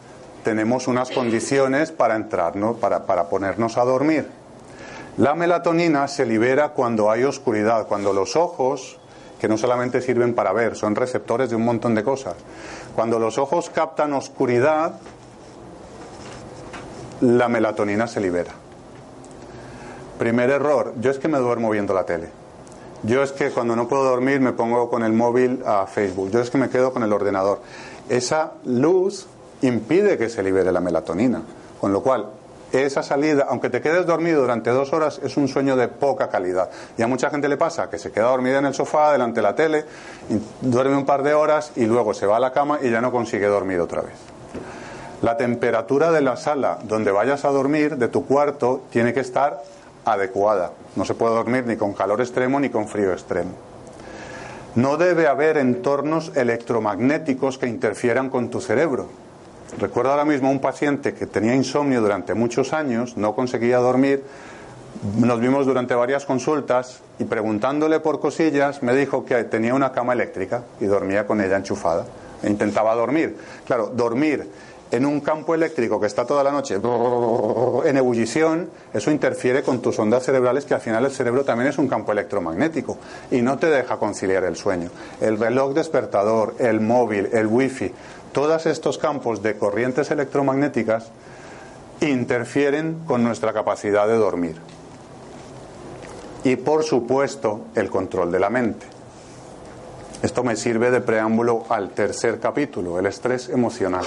[0.45, 4.42] tenemos unas condiciones para entrar, para, para ponernos a dormir.
[5.18, 8.98] La melatonina se libera cuando hay oscuridad, cuando los ojos,
[9.38, 12.35] que no solamente sirven para ver, son receptores de un montón de cosas,
[12.94, 14.94] cuando los ojos captan oscuridad,
[17.20, 18.53] la melatonina se libera.
[20.18, 22.31] Primer error, yo es que me duermo viendo la tele.
[23.03, 26.31] Yo es que cuando no puedo dormir me pongo con el móvil a Facebook.
[26.31, 27.61] Yo es que me quedo con el ordenador.
[28.09, 29.27] Esa luz
[29.62, 31.42] impide que se libere la melatonina.
[31.81, 32.29] Con lo cual,
[32.73, 36.71] esa salida, aunque te quedes dormido durante dos horas, es un sueño de poca calidad.
[36.97, 39.43] Y a mucha gente le pasa que se queda dormida en el sofá, delante de
[39.43, 39.85] la tele,
[40.61, 43.13] duerme un par de horas y luego se va a la cama y ya no
[43.13, 44.15] consigue dormir otra vez.
[45.21, 49.63] La temperatura de la sala donde vayas a dormir, de tu cuarto, tiene que estar
[50.05, 50.73] adecuada.
[50.97, 53.53] No se puede dormir ni con calor extremo ni con frío extremo.
[54.75, 59.22] No debe haber entornos electromagnéticos que interfieran con tu cerebro
[59.79, 64.23] Recuerdo ahora mismo un paciente que tenía insomnio durante muchos años, no conseguía dormir.
[65.17, 70.13] Nos vimos durante varias consultas y preguntándole por cosillas me dijo que tenía una cama
[70.13, 72.05] eléctrica y dormía con ella enchufada.
[72.43, 73.37] E intentaba dormir.
[73.65, 74.49] Claro, dormir
[74.93, 76.75] en un campo eléctrico que está toda la noche
[77.85, 81.79] en ebullición, eso interfiere con tus ondas cerebrales, que al final el cerebro también es
[81.79, 82.99] un campo electromagnético
[83.31, 84.91] y no te deja conciliar el sueño.
[85.21, 87.91] El reloj despertador, el móvil, el wifi,
[88.33, 91.11] todos estos campos de corrientes electromagnéticas
[92.01, 94.57] interfieren con nuestra capacidad de dormir.
[96.45, 98.87] Y por supuesto, el control de la mente.
[100.23, 104.05] Esto me sirve de preámbulo al tercer capítulo, el estrés emocional.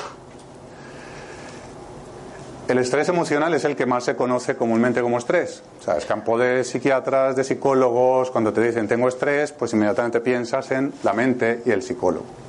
[2.68, 5.62] El estrés emocional es el que más se conoce comúnmente como estrés.
[5.80, 10.20] O sea, es campo de psiquiatras, de psicólogos, cuando te dicen tengo estrés, pues inmediatamente
[10.20, 12.45] piensas en la mente y el psicólogo.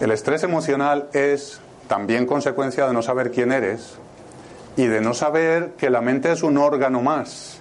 [0.00, 3.96] El estrés emocional es también consecuencia de no saber quién eres
[4.76, 7.58] y de no saber que la mente es un órgano más.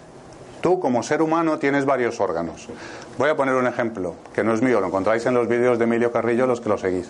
[0.61, 2.69] Tú como ser humano tienes varios órganos.
[3.17, 5.83] Voy a poner un ejemplo, que no es mío, lo encontráis en los vídeos de
[5.83, 7.09] Emilio Carrillo, los que lo seguís.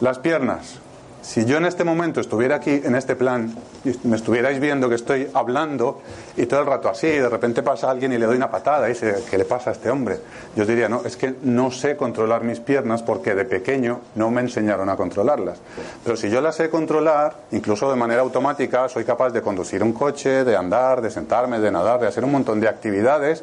[0.00, 0.80] Las piernas.
[1.22, 4.94] Si yo en este momento estuviera aquí, en este plan, y me estuvierais viendo que
[4.94, 6.00] estoy hablando
[6.36, 8.86] y todo el rato así, y de repente pasa alguien y le doy una patada
[8.86, 10.20] y dice, ¿qué le pasa a este hombre?
[10.54, 14.40] Yo diría, no, es que no sé controlar mis piernas porque de pequeño no me
[14.40, 15.58] enseñaron a controlarlas.
[16.04, 19.92] Pero si yo las sé controlar, incluso de manera automática, soy capaz de conducir un
[19.92, 23.42] coche, de andar, de sentarme, de nadar, de hacer un montón de actividades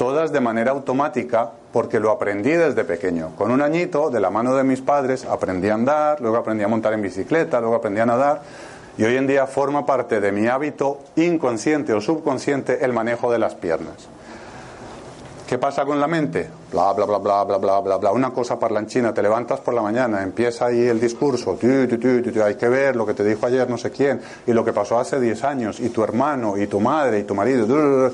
[0.00, 3.32] todas de manera automática porque lo aprendí desde pequeño.
[3.36, 6.68] Con un añito, de la mano de mis padres, aprendí a andar, luego aprendí a
[6.68, 8.42] montar en bicicleta, luego aprendí a nadar
[8.98, 13.38] y hoy en día forma parte de mi hábito inconsciente o subconsciente el manejo de
[13.38, 14.08] las piernas.
[15.50, 16.48] ¿Qué pasa con la mente?
[16.70, 18.12] Bla, bla, bla, bla, bla, bla, bla, bla.
[18.12, 22.94] Una cosa parlanchina, te levantas por la mañana, empieza ahí el discurso, hay que ver
[22.94, 25.80] lo que te dijo ayer no sé quién, y lo que pasó hace 10 años,
[25.80, 28.12] y tu hermano, y tu madre, y tu marido.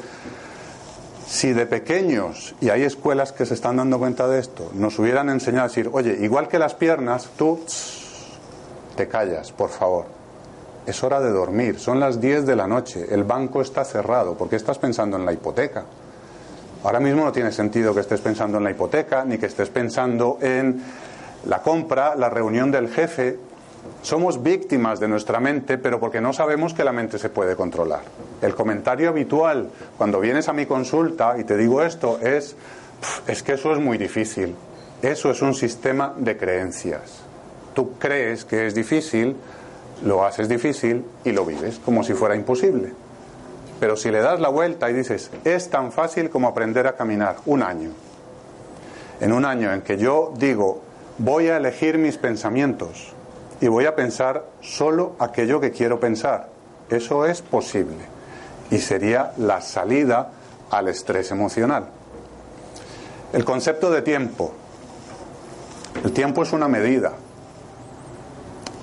[1.27, 5.29] Si de pequeños, y hay escuelas que se están dando cuenta de esto, nos hubieran
[5.29, 7.61] enseñado a decir, oye, igual que las piernas, tú
[8.97, 10.07] te callas, por favor.
[10.87, 14.49] Es hora de dormir, son las 10 de la noche, el banco está cerrado, ¿por
[14.49, 15.85] qué estás pensando en la hipoteca?
[16.85, 20.39] Ahora mismo no tiene sentido que estés pensando en la hipoteca, ni que estés pensando
[20.41, 20.81] en
[21.47, 23.37] la compra, la reunión del jefe,
[24.07, 28.03] somos víctimas de nuestra mente, pero porque no sabemos que la mente se puede controlar.
[28.41, 32.55] El comentario habitual cuando vienes a mi consulta y te digo esto es,
[33.27, 34.55] es que eso es muy difícil.
[35.03, 37.23] Eso es un sistema de creencias.
[37.75, 39.35] Tú crees que es difícil,
[40.05, 42.93] lo haces difícil y lo vives como si fuera imposible.
[43.81, 47.39] Pero si le das la vuelta y dices, es tan fácil como aprender a caminar,
[47.45, 47.91] un año.
[49.21, 50.81] En un año en que yo digo,
[51.19, 53.16] voy a elegir mis pensamientos,
[53.61, 56.49] y voy a pensar solo aquello que quiero pensar.
[56.91, 58.17] Eso es posible
[58.71, 60.31] y sería la salida
[60.71, 61.87] al estrés emocional.
[63.33, 64.53] El concepto de tiempo.
[66.05, 67.13] El tiempo es una medida.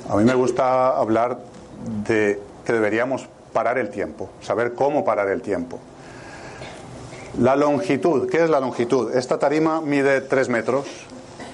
[0.09, 1.39] A mí me gusta hablar
[2.07, 5.79] de que deberíamos parar el tiempo, saber cómo parar el tiempo.
[7.39, 9.15] La longitud, ¿qué es la longitud?
[9.15, 10.85] Esta tarima mide 3 metros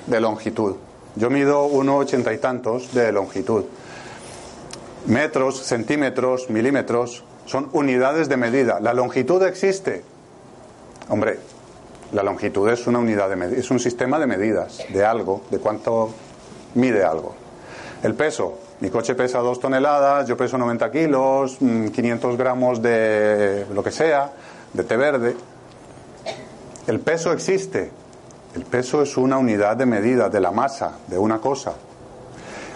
[0.08, 0.76] de longitud.
[1.16, 3.66] Yo mido 1,80 y tantos de longitud.
[5.08, 8.80] Metros, centímetros, milímetros son unidades de medida.
[8.80, 10.04] ¿La longitud existe?
[11.10, 11.40] Hombre,
[12.12, 15.60] la longitud es una unidad de medida, es un sistema de medidas de algo, de
[15.60, 16.12] cuánto
[16.76, 17.36] mide algo.
[18.04, 23.66] El peso, mi coche pesa 2 toneladas, yo peso 90 kilos, 500 mm, gramos de
[23.74, 24.32] lo que sea,
[24.74, 25.36] de té verde.
[26.88, 27.92] El peso existe,
[28.60, 31.76] el peso es una unidad de medida de la masa de una cosa.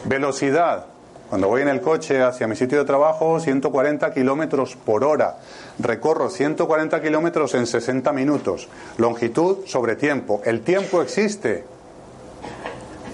[0.05, 0.85] Velocidad.
[1.29, 5.39] Cuando voy en el coche hacia mi sitio de trabajo, 140 kilómetros por hora.
[5.79, 8.69] Recorro 140 kilómetros en 60 minutos.
[8.97, 10.41] Longitud sobre tiempo.
[10.45, 11.65] El tiempo existe.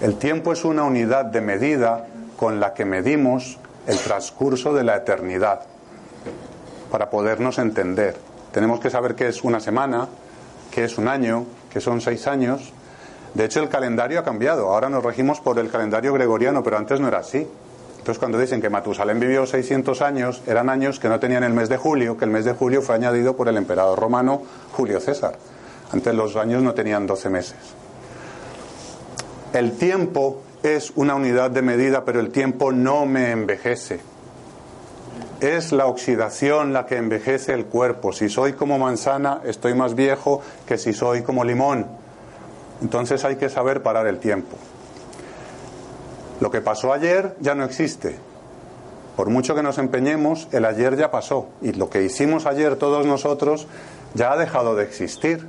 [0.02, 2.06] El tiempo es una unidad de medida
[2.38, 5.62] con la que medimos el transcurso de la eternidad.
[6.92, 8.16] Para podernos entender.
[8.52, 10.08] Tenemos que saber qué es una semana,
[10.70, 12.74] qué es un año, que son seis años.
[13.34, 14.70] De hecho, el calendario ha cambiado.
[14.70, 17.48] Ahora nos regimos por el calendario gregoriano, pero antes no era así.
[18.00, 21.70] Entonces, cuando dicen que Matusalén vivió 600 años, eran años que no tenían el mes
[21.70, 24.42] de julio, que el mes de julio fue añadido por el emperador romano
[24.72, 25.38] Julio César.
[25.92, 27.58] Antes los años no tenían 12 meses.
[29.54, 34.00] El tiempo es una unidad de medida, pero el tiempo no me envejece.
[35.42, 38.12] Es la oxidación la que envejece el cuerpo.
[38.12, 41.88] Si soy como manzana, estoy más viejo que si soy como limón.
[42.82, 44.58] Entonces hay que saber parar el tiempo.
[46.42, 48.18] Lo que pasó ayer ya no existe.
[49.16, 51.48] Por mucho que nos empeñemos, el ayer ya pasó.
[51.62, 53.68] Y lo que hicimos ayer todos nosotros
[54.16, 55.48] ya ha dejado de existir.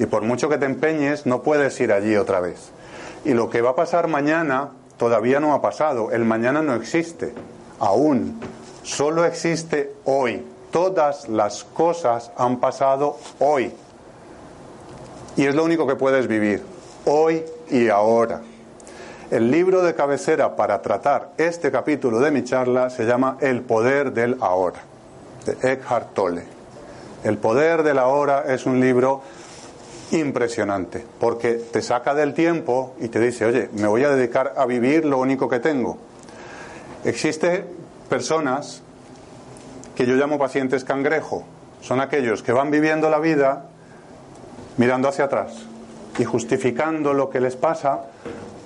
[0.00, 2.70] Y por mucho que te empeñes, no puedes ir allí otra vez.
[3.24, 6.10] Y lo que va a pasar mañana todavía no ha pasado.
[6.10, 7.32] El mañana no existe.
[7.78, 8.40] Aún
[8.90, 10.44] solo existe hoy.
[10.72, 13.72] Todas las cosas han pasado hoy.
[15.36, 16.62] Y es lo único que puedes vivir,
[17.04, 18.42] hoy y ahora.
[19.30, 24.12] El libro de cabecera para tratar este capítulo de mi charla se llama El poder
[24.12, 24.80] del ahora,
[25.46, 26.42] de Eckhart Tolle.
[27.22, 29.22] El poder del ahora es un libro
[30.10, 34.66] impresionante, porque te saca del tiempo y te dice, oye, me voy a dedicar a
[34.66, 35.96] vivir lo único que tengo.
[37.04, 37.79] Existe
[38.10, 38.82] personas
[39.94, 41.44] que yo llamo pacientes cangrejo.
[41.80, 43.66] Son aquellos que van viviendo la vida
[44.76, 45.52] mirando hacia atrás
[46.18, 48.00] y justificando lo que les pasa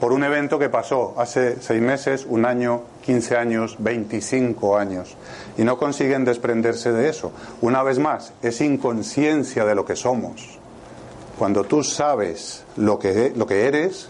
[0.01, 5.17] por un evento que pasó hace seis meses, un año, 15 años, 25 años.
[5.57, 7.31] Y no consiguen desprenderse de eso.
[7.61, 10.59] Una vez más, es inconsciencia de lo que somos.
[11.39, 14.09] Cuando tú sabes lo que, lo que eres,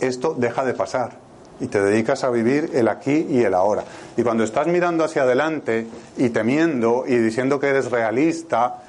[0.00, 1.27] esto deja de pasar
[1.60, 3.84] y te dedicas a vivir el aquí y el ahora.
[4.16, 5.86] Y cuando estás mirando hacia adelante
[6.16, 8.82] y temiendo y diciendo que eres realista,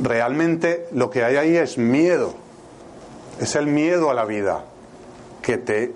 [0.00, 2.34] realmente lo que hay ahí es miedo.
[3.40, 4.64] Es el miedo a la vida
[5.42, 5.92] que te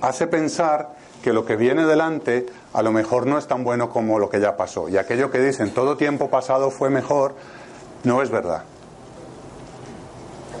[0.00, 4.18] hace pensar que lo que viene delante a lo mejor no es tan bueno como
[4.18, 4.88] lo que ya pasó.
[4.88, 7.34] Y aquello que dicen todo tiempo pasado fue mejor,
[8.04, 8.62] no es verdad.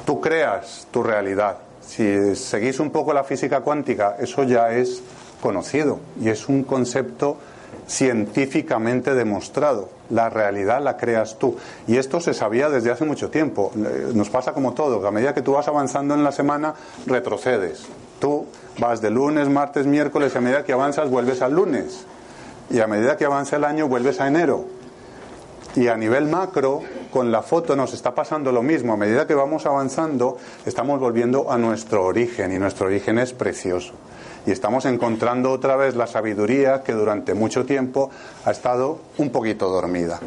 [0.04, 1.58] Tú creas tu realidad.
[1.88, 5.02] Si seguís un poco la física cuántica, eso ya es
[5.40, 7.38] conocido y es un concepto
[7.86, 9.88] científicamente demostrado.
[10.10, 11.56] La realidad la creas tú.
[11.86, 13.72] Y esto se sabía desde hace mucho tiempo.
[14.12, 16.74] Nos pasa como todo, a medida que tú vas avanzando en la semana,
[17.06, 17.86] retrocedes.
[18.20, 18.44] Tú
[18.78, 22.04] vas de lunes, martes, miércoles, y a medida que avanzas vuelves al lunes.
[22.68, 24.66] Y a medida que avanza el año vuelves a enero.
[25.78, 28.94] Y a nivel macro, con la foto nos está pasando lo mismo.
[28.94, 33.92] A medida que vamos avanzando, estamos volviendo a nuestro origen y nuestro origen es precioso.
[34.44, 38.10] Y estamos encontrando otra vez la sabiduría que durante mucho tiempo
[38.44, 40.18] ha estado un poquito dormida.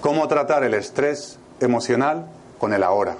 [0.00, 2.24] ¿Cómo tratar el estrés emocional
[2.58, 3.14] con el ahora?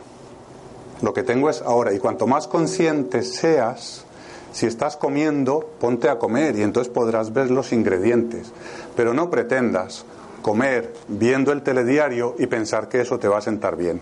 [1.02, 1.92] Lo que tengo es ahora.
[1.92, 4.06] Y cuanto más consciente seas,
[4.52, 8.52] si estás comiendo, ponte a comer y entonces podrás ver los ingredientes.
[8.96, 10.04] Pero no pretendas
[10.42, 14.00] comer viendo el telediario y pensar que eso te va a sentar bien.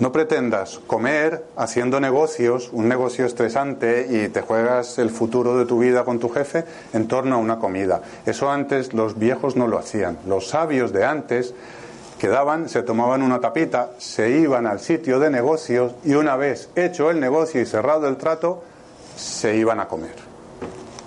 [0.00, 5.80] No pretendas comer haciendo negocios, un negocio estresante y te juegas el futuro de tu
[5.80, 8.02] vida con tu jefe en torno a una comida.
[8.24, 10.16] Eso antes los viejos no lo hacían.
[10.24, 11.52] Los sabios de antes
[12.20, 17.10] quedaban, se tomaban una tapita, se iban al sitio de negocios y una vez hecho
[17.10, 18.62] el negocio y cerrado el trato,
[19.18, 20.14] se iban a comer.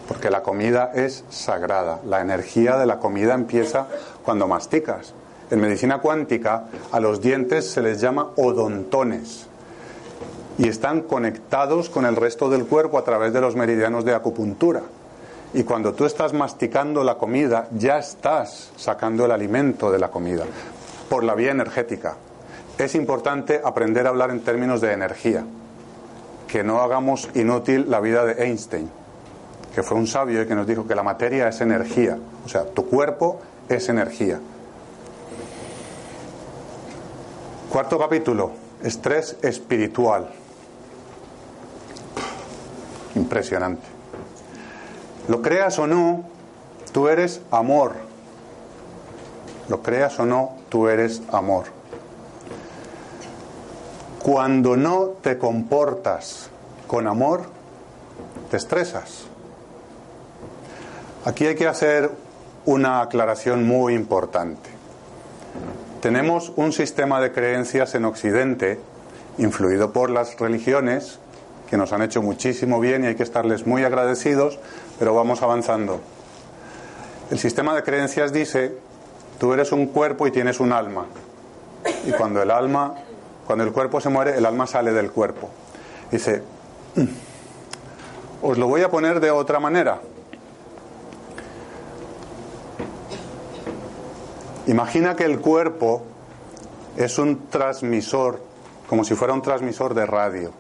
[0.08, 2.02] Porque la comida es sagrada.
[2.06, 3.88] La energía de la comida empieza
[4.24, 5.14] cuando masticas.
[5.50, 9.48] En medicina cuántica a los dientes se les llama odontones
[10.58, 14.82] y están conectados con el resto del cuerpo a través de los meridianos de acupuntura.
[15.54, 20.46] Y cuando tú estás masticando la comida, ya estás sacando el alimento de la comida
[21.10, 22.16] por la vía energética.
[22.78, 25.44] Es importante aprender a hablar en términos de energía,
[26.52, 28.90] que no hagamos inútil la vida de Einstein,
[29.74, 32.66] que fue un sabio y que nos dijo que la materia es energía, o sea,
[32.66, 33.40] tu cuerpo
[33.70, 34.38] es energía.
[37.72, 38.52] Cuarto capítulo,
[38.84, 40.30] estrés espiritual.
[43.16, 43.88] Impresionante.
[45.30, 46.26] Lo creas o no,
[46.92, 47.94] tú eres amor.
[49.70, 51.81] Lo creas o no, tú eres amor.
[54.24, 56.50] Cuando no te comportas
[56.86, 57.42] con amor,
[58.52, 59.24] te estresas.
[61.26, 62.12] Aquí hay que hacer
[62.66, 64.70] una aclaración muy importante.
[66.02, 68.80] Tenemos un sistema de creencias en Occidente,
[69.40, 71.18] influido por las religiones,
[71.68, 74.60] que nos han hecho muchísimo bien y hay que estarles muy agradecidos,
[75.00, 76.00] pero vamos avanzando.
[77.32, 78.78] El sistema de creencias dice,
[79.40, 81.06] tú eres un cuerpo y tienes un alma.
[82.06, 82.96] Y cuando el alma,
[83.46, 85.50] cuando el cuerpo se muere, el alma sale del cuerpo.
[86.12, 86.44] Dice,
[86.96, 87.06] mm,
[88.44, 90.02] os lo voy a poner de otra manera.
[94.68, 96.04] Imagina que el cuerpo
[96.98, 98.42] es un transmisor,
[98.88, 100.52] como si fuera un transmisor de radio.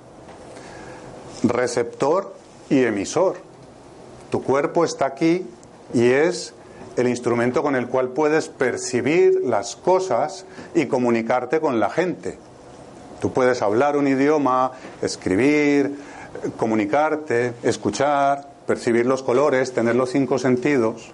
[1.43, 2.33] Receptor
[2.69, 3.37] y emisor.
[4.29, 5.45] Tu cuerpo está aquí
[5.93, 6.53] y es
[6.97, 12.37] el instrumento con el cual puedes percibir las cosas y comunicarte con la gente.
[13.21, 15.95] Tú puedes hablar un idioma, escribir,
[16.57, 21.11] comunicarte, escuchar, percibir los colores, tener los cinco sentidos,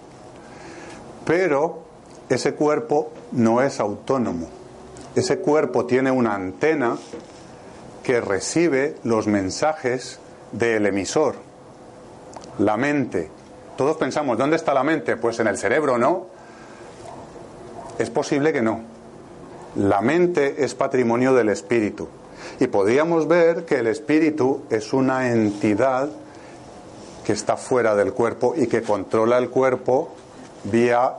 [1.25, 1.83] pero
[2.29, 4.47] ese cuerpo no es autónomo.
[5.15, 6.95] Ese cuerpo tiene una antena
[8.03, 10.19] que recibe los mensajes
[10.53, 11.35] del emisor.
[12.59, 13.29] La mente.
[13.75, 15.17] Todos pensamos, ¿dónde está la mente?
[15.17, 16.27] Pues en el cerebro, ¿no?
[17.99, 18.96] Es posible que no.
[19.77, 22.07] La mente es patrimonio del espíritu.
[22.59, 26.09] Y podríamos ver que el espíritu es una entidad
[27.23, 30.15] que está fuera del cuerpo y que controla el cuerpo
[30.63, 31.13] vía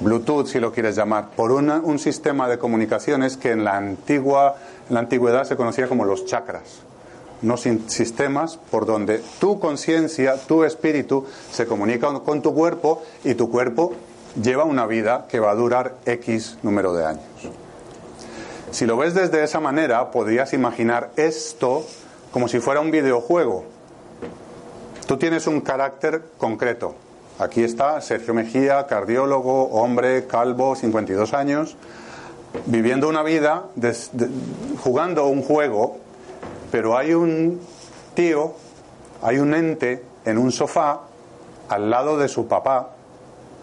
[0.00, 4.56] Bluetooth, si lo quieres llamar, por un sistema de comunicaciones que en la, antigua,
[4.88, 6.82] en la antigüedad se conocía como los chakras.
[7.42, 13.50] unos sistemas por donde tu conciencia, tu espíritu se comunica con tu cuerpo y tu
[13.50, 13.94] cuerpo
[14.42, 17.24] lleva una vida que va a durar X número de años.
[18.70, 21.84] Si lo ves desde esa manera, podrías imaginar esto
[22.32, 23.64] como si fuera un videojuego.
[25.06, 26.94] Tú tienes un carácter concreto.
[27.38, 31.76] Aquí está Sergio Mejía, cardiólogo, hombre, calvo, 52 años,
[32.66, 33.64] viviendo una vida,
[34.82, 35.98] jugando un juego,
[36.70, 37.60] pero hay un
[38.14, 38.54] tío,
[39.22, 41.02] hay un ente en un sofá
[41.68, 42.97] al lado de su papá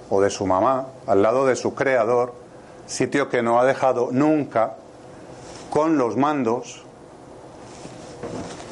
[0.10, 2.34] o de su mamá, al lado de su creador,
[2.88, 4.76] sitio que no ha dejado nunca
[5.70, 6.84] con los mandos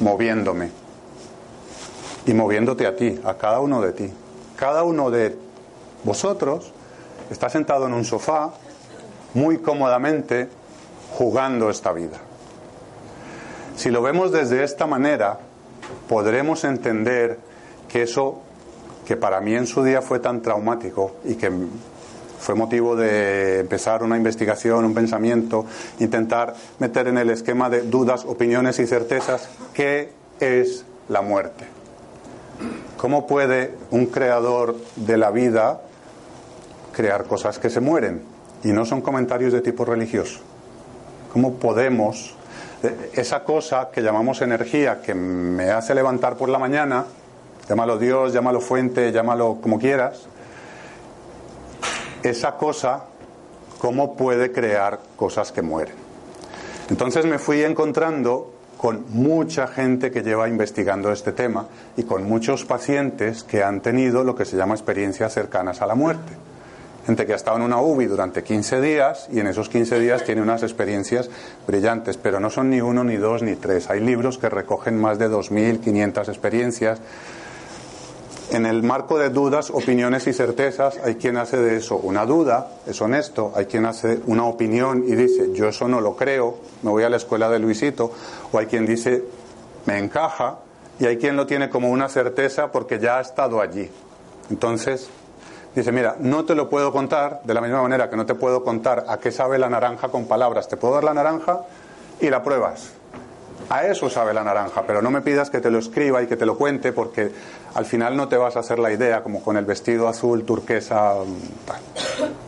[0.00, 0.70] moviéndome
[2.26, 4.12] y moviéndote a ti, a cada uno de ti.
[4.56, 5.36] Cada uno de
[6.04, 6.72] vosotros
[7.30, 8.52] está sentado en un sofá
[9.34, 10.48] muy cómodamente
[11.18, 12.18] jugando esta vida.
[13.76, 15.38] Si lo vemos desde esta manera,
[16.08, 17.38] podremos entender
[17.88, 18.40] que eso
[19.04, 21.50] que para mí en su día fue tan traumático y que
[22.44, 25.64] fue motivo de empezar una investigación, un pensamiento,
[25.98, 31.64] intentar meter en el esquema de dudas, opiniones y certezas qué es la muerte.
[32.98, 35.80] ¿Cómo puede un creador de la vida
[36.92, 38.22] crear cosas que se mueren?
[38.62, 40.40] Y no son comentarios de tipo religioso.
[41.32, 42.34] ¿Cómo podemos,
[42.82, 47.04] eh, esa cosa que llamamos energía, que me hace levantar por la mañana,
[47.68, 50.26] llámalo Dios, llámalo fuente, llámalo como quieras,
[52.22, 53.04] esa cosa,
[53.78, 55.94] cómo puede crear cosas que mueren.
[56.90, 62.64] Entonces me fui encontrando con mucha gente que lleva investigando este tema y con muchos
[62.64, 66.32] pacientes que han tenido lo que se llama experiencias cercanas a la muerte.
[67.06, 70.24] Gente que ha estado en una UBI durante 15 días y en esos 15 días
[70.24, 71.28] tiene unas experiencias
[71.66, 73.90] brillantes, pero no son ni uno, ni dos, ni tres.
[73.90, 77.00] Hay libros que recogen más de 2.500 experiencias
[78.50, 82.68] en el marco de dudas, opiniones y certezas, hay quien hace de eso una duda,
[82.86, 86.90] es honesto, hay quien hace una opinión y dice, yo eso no lo creo, me
[86.90, 88.12] voy a la escuela de Luisito,
[88.52, 89.24] o hay quien dice,
[89.86, 90.58] me encaja,
[90.98, 93.90] y hay quien lo tiene como una certeza porque ya ha estado allí.
[94.50, 95.08] Entonces,
[95.74, 98.62] dice, mira, no te lo puedo contar de la misma manera que no te puedo
[98.62, 101.62] contar a qué sabe la naranja con palabras, te puedo dar la naranja
[102.20, 102.92] y la pruebas.
[103.70, 106.36] A eso sabe la naranja, pero no me pidas que te lo escriba y que
[106.36, 107.32] te lo cuente porque
[107.74, 111.14] al final no te vas a hacer la idea como con el vestido azul turquesa.
[111.14, 112.44] Mm,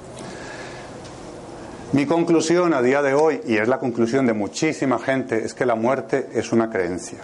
[1.92, 5.64] Mi conclusión a día de hoy, y es la conclusión de muchísima gente, es que
[5.64, 7.18] la muerte es una creencia.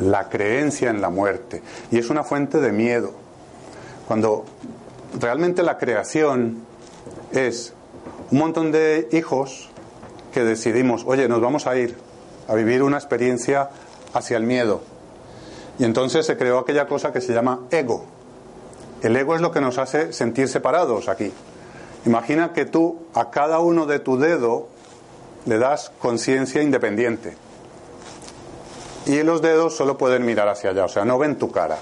[0.00, 1.62] La creencia en la muerte.
[1.90, 3.12] Y es una fuente de miedo.
[4.06, 4.44] Cuando
[5.18, 6.58] realmente la creación
[7.32, 7.72] es
[8.30, 9.70] un montón de hijos
[10.32, 11.96] que decidimos, oye, nos vamos a ir
[12.46, 13.70] a vivir una experiencia
[14.14, 14.82] hacia el miedo.
[15.78, 18.04] Y entonces se creó aquella cosa que se llama ego.
[19.02, 21.32] El ego es lo que nos hace sentir separados aquí.
[22.04, 24.68] Imagina que tú a cada uno de tu dedo
[25.46, 27.36] le das conciencia independiente.
[29.06, 31.78] Y los dedos solo pueden mirar hacia allá, o sea, no ven tu cara.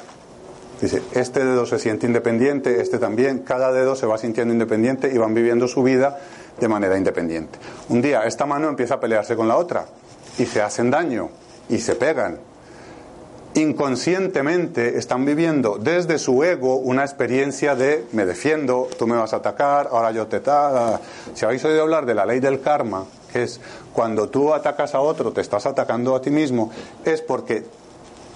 [0.80, 5.16] Dice, este dedo se siente independiente, este también, cada dedo se va sintiendo independiente y
[5.16, 6.18] van viviendo su vida
[6.60, 7.58] de manera independiente.
[7.88, 9.86] Un día esta mano empieza a pelearse con la otra
[10.38, 11.30] y se hacen daño
[11.68, 12.38] y se pegan.
[13.56, 19.36] Inconscientemente están viviendo desde su ego una experiencia de me defiendo, tú me vas a
[19.36, 21.00] atacar, ahora yo te ataco.
[21.32, 23.58] Si habéis oído hablar de la ley del karma, que es
[23.94, 26.70] cuando tú atacas a otro, te estás atacando a ti mismo,
[27.02, 27.64] es porque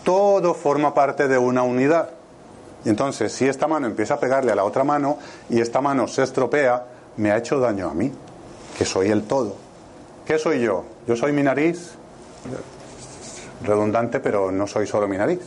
[0.04, 2.08] todo forma parte de una unidad.
[2.86, 5.18] Entonces, si esta mano empieza a pegarle a la otra mano
[5.50, 6.86] y esta mano se estropea,
[7.18, 8.10] me ha hecho daño a mí,
[8.78, 9.54] que soy el todo.
[10.24, 10.84] ¿Qué soy yo?
[11.06, 11.90] Yo soy mi nariz,
[13.62, 15.40] redundante, pero no soy solo mi nariz.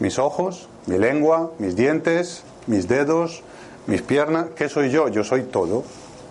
[0.00, 3.42] Mis ojos, mi lengua, mis dientes, mis dedos,
[3.86, 4.46] mis piernas.
[4.54, 5.08] ¿Qué soy yo?
[5.08, 5.84] Yo soy todo.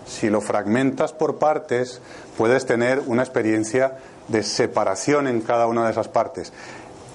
[0.06, 2.00] Si lo fragmentas por partes,
[2.36, 6.52] puedes tener una experiencia de separación en cada una de esas partes.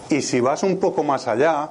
[0.10, 1.70] Y si vas un poco más allá,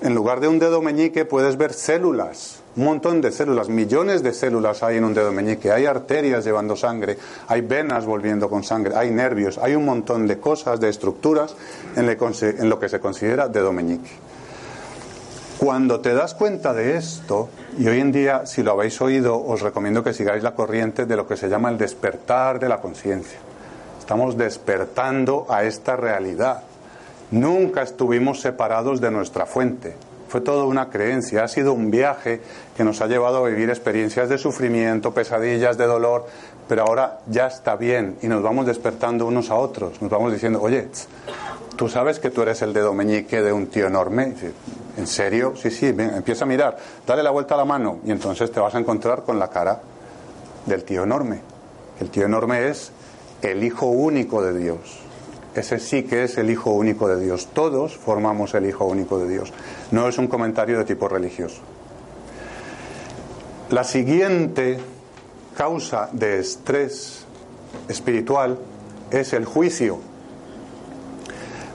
[0.00, 4.32] en lugar de un dedo meñique puedes ver células un montón de células, millones de
[4.32, 7.16] células hay en un dedo meñique, hay arterias llevando sangre,
[7.46, 11.54] hay venas volviendo con sangre, hay nervios, hay un montón de cosas, de estructuras
[11.94, 14.10] en lo que se considera dedo meñique.
[15.58, 17.48] Cuando te das cuenta de esto,
[17.78, 21.16] y hoy en día, si lo habéis oído, os recomiendo que sigáis la corriente de
[21.16, 23.38] lo que se llama el despertar de la conciencia.
[24.00, 26.64] Estamos despertando a esta realidad.
[27.30, 29.94] Nunca estuvimos separados de nuestra fuente
[30.34, 32.40] fue toda una creencia, ha sido un viaje
[32.76, 36.26] que nos ha llevado a vivir experiencias de sufrimiento, pesadillas, de dolor,
[36.66, 40.60] pero ahora ya está bien y nos vamos despertando unos a otros, nos vamos diciendo,
[40.60, 40.88] oye,
[41.76, 44.34] tú sabes que tú eres el dedo meñique de un tío enorme.
[44.96, 45.54] ¿En serio?
[45.54, 48.74] Sí, sí, empieza a mirar, dale la vuelta a la mano y entonces te vas
[48.74, 49.82] a encontrar con la cara
[50.66, 51.42] del tío enorme.
[52.00, 52.90] El tío enorme es
[53.40, 55.03] el Hijo único de Dios.
[55.54, 57.48] Ese sí que es el Hijo único de Dios.
[57.52, 59.52] Todos formamos el Hijo único de Dios.
[59.92, 61.60] No es un comentario de tipo religioso.
[63.70, 64.78] La siguiente
[65.56, 67.24] causa de estrés
[67.88, 68.58] espiritual
[69.10, 69.98] es el juicio.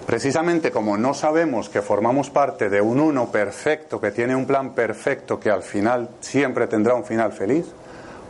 [0.05, 4.73] Precisamente como no sabemos que formamos parte de un uno perfecto, que tiene un plan
[4.73, 7.65] perfecto, que al final siempre tendrá un final feliz,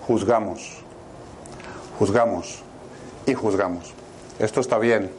[0.06, 0.84] juzgamos,
[1.98, 2.64] juzgamos
[3.26, 3.94] y juzgamos.
[4.40, 5.10] Esto está bien,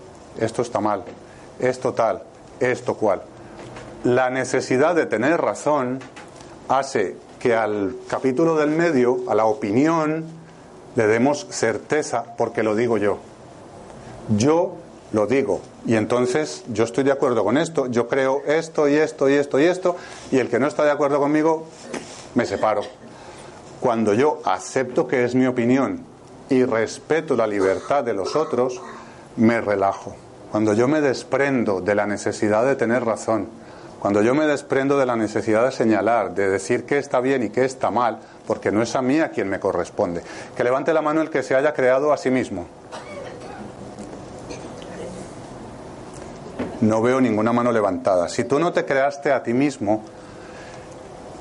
[0.40, 1.04] esto está mal,
[1.58, 2.22] esto tal,
[2.58, 3.22] esto cual.
[4.04, 6.00] La necesidad de tener razón
[6.68, 10.24] hace que al capítulo del medio, a la opinión,
[10.96, 13.18] le demos certeza porque lo digo yo.
[14.36, 14.76] Yo
[15.12, 15.60] lo digo.
[15.86, 19.58] Y entonces yo estoy de acuerdo con esto, yo creo esto y esto y esto
[19.58, 19.96] y esto,
[20.30, 21.66] y el que no está de acuerdo conmigo,
[22.34, 22.82] me separo.
[23.80, 26.04] Cuando yo acepto que es mi opinión
[26.48, 28.80] y respeto la libertad de los otros,
[29.36, 30.14] me relajo.
[30.50, 33.48] Cuando yo me desprendo de la necesidad de tener razón,
[34.00, 37.50] cuando yo me desprendo de la necesidad de señalar, de decir qué está bien y
[37.50, 40.22] qué está mal, porque no es a mí a quien me corresponde,
[40.56, 42.66] que levante la mano el que se haya creado a sí mismo.
[46.80, 48.28] No veo ninguna mano levantada.
[48.28, 50.02] Si tú no te creaste a ti mismo,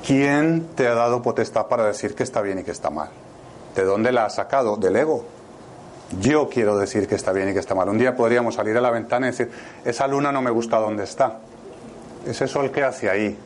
[0.06, 3.08] ¿quién te ha dado potestad para decir que está bien y que está mal?
[3.74, 4.76] ¿De dónde la has sacado?
[4.76, 5.24] Del ego.
[6.18, 7.88] Yo quiero decir que está bien y que está mal.
[7.88, 9.50] Un día podríamos salir a la ventana y decir,
[9.84, 11.38] esa luna no me gusta dónde está.
[12.26, 13.38] Ese sol que hace ahí.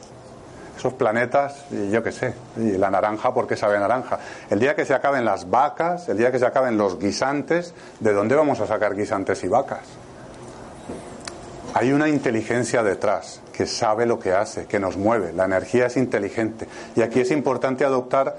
[0.77, 4.19] Esos planetas, y yo qué sé, y la naranja porque sabe naranja.
[4.51, 8.13] El día que se acaben las vacas, el día que se acaben los guisantes, ¿de
[8.13, 9.83] dónde vamos a sacar guisantes y vacas?
[11.75, 15.33] Hay una inteligencia detrás que sabe lo que hace, que nos mueve.
[15.33, 16.67] La energía es inteligente.
[16.97, 18.37] Y aquí es importante adoptar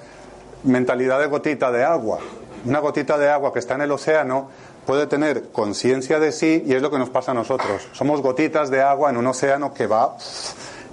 [0.63, 2.19] mentalidad de gotita de agua.
[2.65, 4.49] Una gotita de agua que está en el océano
[4.85, 7.87] puede tener conciencia de sí y es lo que nos pasa a nosotros.
[7.93, 10.17] Somos gotitas de agua en un océano que va,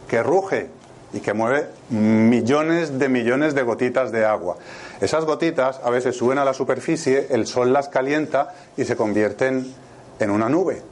[0.08, 0.68] que ruge
[1.12, 4.56] y que mueve millones de millones de gotitas de agua.
[5.00, 9.74] Esas gotitas a veces suben a la superficie, el sol las calienta y se convierten
[10.18, 10.82] en una nube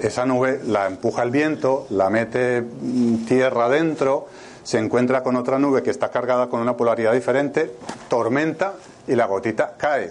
[0.00, 4.26] esa nube la empuja el viento, la mete mm, tierra adentro,
[4.64, 7.76] se encuentra con otra nube que está cargada con una polaridad diferente,
[8.08, 8.74] tormenta
[9.06, 10.10] y la gotita cae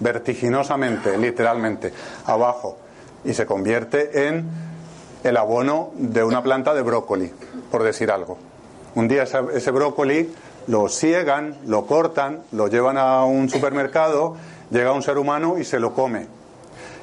[0.00, 1.92] vertiginosamente, literalmente,
[2.24, 2.78] abajo
[3.24, 4.46] y se convierte en
[5.24, 7.32] el abono de una planta de brócoli,
[7.70, 8.38] por decir algo.
[8.94, 10.32] Un día ese, brócoli
[10.68, 14.36] lo ciegan, lo cortan, lo llevan a un supermercado,
[14.70, 16.26] llega un ser humano y se lo come.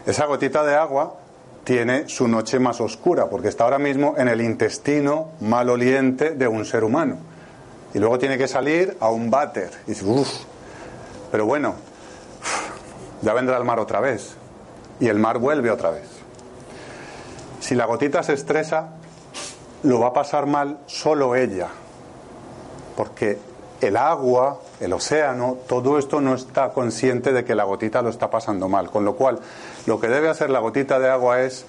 [0.05, 1.15] Esa gotita de agua
[1.63, 6.65] tiene su noche más oscura, porque está ahora mismo en el intestino maloliente de un
[6.65, 7.17] ser humano.
[7.93, 9.69] Y luego tiene que salir a un váter.
[9.85, 10.29] Y dice, uff,
[11.31, 11.75] pero bueno,
[13.21, 14.35] ya vendrá el mar otra vez.
[14.99, 16.07] Y el mar vuelve otra vez.
[17.59, 18.89] Si la gotita se estresa,
[19.83, 21.67] lo va a pasar mal solo ella.
[22.95, 23.37] Porque
[23.81, 28.29] el agua, el océano, todo esto no está consciente de que la gotita lo está
[28.29, 28.89] pasando mal.
[28.91, 29.39] Con lo cual,
[29.87, 31.65] lo que debe hacer la gotita de agua es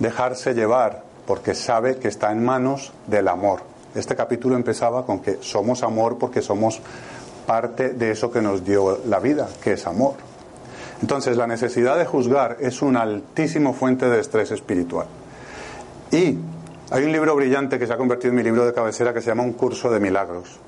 [0.00, 3.60] dejarse llevar, porque sabe que está en manos del amor.
[3.94, 6.80] Este capítulo empezaba con que somos amor porque somos
[7.46, 10.14] parte de eso que nos dio la vida, que es amor.
[11.00, 15.06] Entonces, la necesidad de juzgar es una altísima fuente de estrés espiritual.
[16.10, 16.38] Y
[16.90, 19.28] hay un libro brillante que se ha convertido en mi libro de cabecera que se
[19.28, 20.58] llama Un curso de milagros.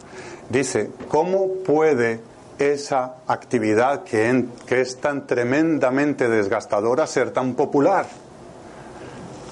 [0.51, 2.21] Dice, ¿cómo puede
[2.59, 8.07] esa actividad que, es tan tremendamente desgastadora ser tan popular?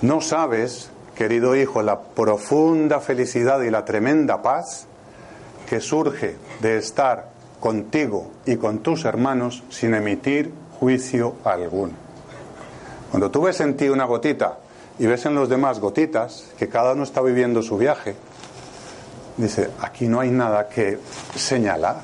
[0.02, 4.86] No sabes, querido hijo, la profunda felicidad y la tremenda paz
[5.68, 7.30] que surge de estar
[7.60, 11.92] contigo y con tus hermanos sin emitir juicio alguno.
[13.10, 14.58] Cuando tú ves en ti una gotita
[14.98, 18.16] y ves en los demás gotitas, que cada uno está viviendo su viaje,
[19.36, 20.98] Dice, aquí no hay nada que
[21.34, 22.00] señalar.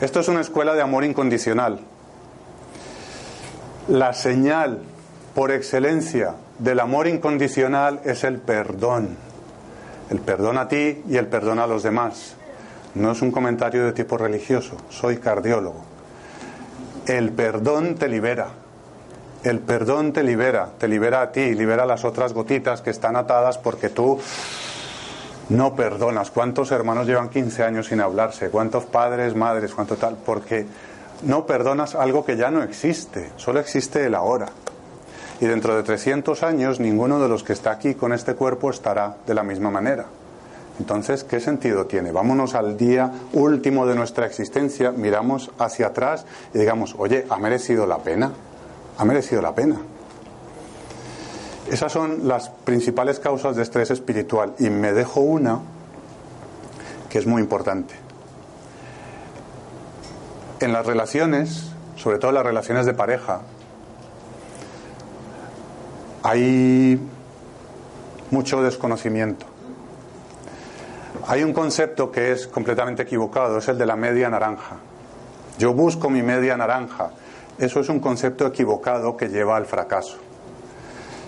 [0.00, 1.80] Esto es una escuela de amor incondicional.
[3.88, 4.82] La señal
[5.34, 9.16] por excelencia del amor incondicional es el perdón.
[10.10, 12.36] El perdón a ti y el perdón a los demás.
[12.94, 15.84] No es un comentario de tipo religioso, soy cardiólogo.
[17.06, 18.48] El perdón te libera.
[19.42, 23.16] El perdón te libera, te libera a ti, libera a las otras gotitas que están
[23.16, 24.20] atadas porque tú
[25.52, 26.30] no perdonas.
[26.30, 28.48] ¿Cuántos hermanos llevan 15 años sin hablarse?
[28.48, 30.16] ¿Cuántos padres, madres, cuánto tal?
[30.24, 30.66] Porque
[31.22, 34.46] no perdonas algo que ya no existe, solo existe el ahora.
[35.40, 39.16] Y dentro de 300 años ninguno de los que está aquí con este cuerpo estará
[39.26, 40.06] de la misma manera.
[40.78, 42.12] Entonces, ¿qué sentido tiene?
[42.12, 46.24] Vámonos al día último de nuestra existencia, miramos hacia atrás
[46.54, 48.32] y digamos, oye, ¿ha merecido la pena?
[48.96, 49.76] ¿Ha merecido la pena?
[51.72, 55.60] Esas son las principales causas de estrés espiritual y me dejo una
[57.08, 57.94] que es muy importante.
[60.60, 63.40] En las relaciones, sobre todo las relaciones de pareja,
[66.22, 67.00] hay
[68.30, 69.46] mucho desconocimiento.
[71.26, 74.76] Hay un concepto que es completamente equivocado, es el de la media naranja.
[75.58, 77.12] Yo busco mi media naranja.
[77.56, 80.18] Eso es un concepto equivocado que lleva al fracaso.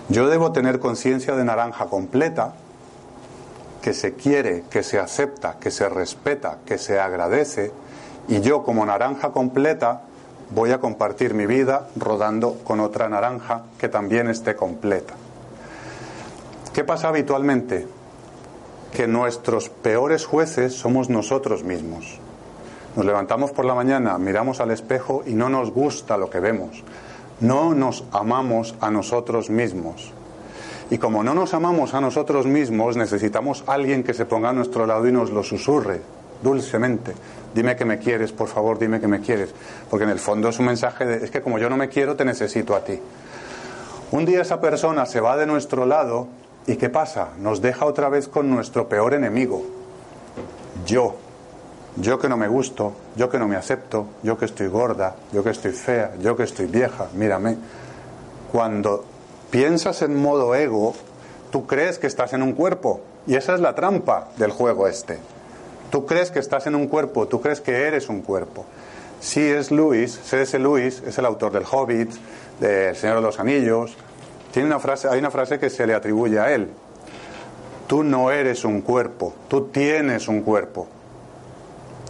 [0.07, 2.53] Yo debo tener conciencia de naranja completa,
[3.81, 7.71] que se quiere, que se acepta, que se respeta, que se agradece,
[8.27, 10.01] y yo como naranja completa
[10.51, 15.13] voy a compartir mi vida rodando con otra naranja que también esté completa.
[16.73, 17.87] ¿Qué pasa habitualmente?
[18.91, 22.19] Que nuestros peores jueces somos nosotros mismos.
[22.95, 26.83] Nos levantamos por la mañana, miramos al espejo y no nos gusta lo que vemos.
[27.39, 30.13] No nos amamos a nosotros mismos.
[30.89, 34.85] Y como no nos amamos a nosotros mismos, necesitamos alguien que se ponga a nuestro
[34.85, 36.01] lado y nos lo susurre
[36.43, 37.13] dulcemente.
[37.53, 39.53] Dime que me quieres, por favor, dime que me quieres.
[39.89, 42.15] Porque en el fondo es un mensaje de, es que como yo no me quiero,
[42.15, 42.99] te necesito a ti.
[44.11, 46.27] Un día esa persona se va de nuestro lado
[46.67, 47.29] y ¿qué pasa?
[47.39, 49.63] Nos deja otra vez con nuestro peor enemigo.
[50.85, 51.24] Yo.
[51.97, 55.43] Yo que no me gusto, yo que no me acepto, yo que estoy gorda, yo
[55.43, 57.55] que estoy fea, yo que estoy vieja, mírame.
[58.51, 59.05] Cuando
[59.49, 60.93] piensas en modo ego,
[61.51, 62.99] tú crees que estás en un cuerpo.
[63.27, 65.19] Y esa es la trampa del juego este.
[65.89, 68.65] Tú crees que estás en un cuerpo, tú crees que eres un cuerpo.
[69.21, 70.59] Si es Luis, C.S.
[70.59, 72.11] Lewis es el autor del Hobbit,
[72.59, 73.95] del Señor de los Anillos.
[74.51, 76.69] Tiene una frase, hay una frase que se le atribuye a él.
[77.87, 80.87] Tú no eres un cuerpo, tú tienes un cuerpo.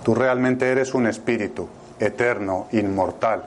[0.05, 1.67] Tú realmente eres un espíritu
[1.99, 3.45] eterno, inmortal.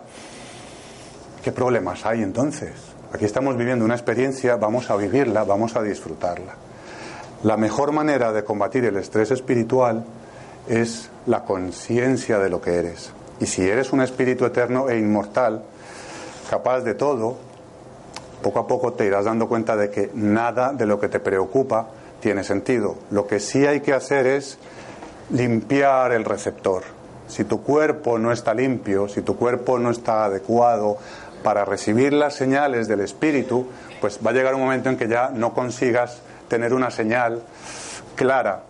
[1.41, 2.73] ¿Qué problemas hay entonces?
[3.13, 6.57] Aquí estamos viviendo una experiencia, vamos a vivirla, vamos a disfrutarla.
[7.45, 10.05] La mejor manera de combatir el estrés espiritual
[10.69, 13.13] es la conciencia de lo que eres.
[13.39, 15.63] Y si eres un espíritu eterno e inmortal,
[16.51, 17.37] capaz de todo,
[18.43, 21.87] poco a poco te irás dando cuenta de que nada de lo que te preocupa
[22.19, 22.97] tiene sentido.
[23.13, 24.59] Lo que sí hay que hacer es
[25.31, 26.83] limpiar el receptor.
[27.27, 30.97] Si tu cuerpo no está limpio, si tu cuerpo no está adecuado
[31.43, 33.67] para recibir las señales del espíritu,
[34.01, 37.43] pues va a llegar un momento en que ya no consigas tener una señal
[38.17, 38.63] clara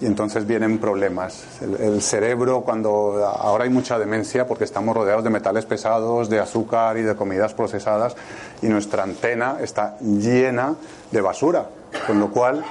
[0.00, 1.44] y entonces vienen problemas.
[1.60, 6.96] El, cerebro, cuando ahora hay mucha demencia porque estamos rodeados de metales pesados, de azúcar
[6.98, 8.14] y de comidas procesadas,
[8.62, 10.74] y nuestra antena está llena
[11.10, 11.66] de basura,
[12.06, 12.64] con lo cual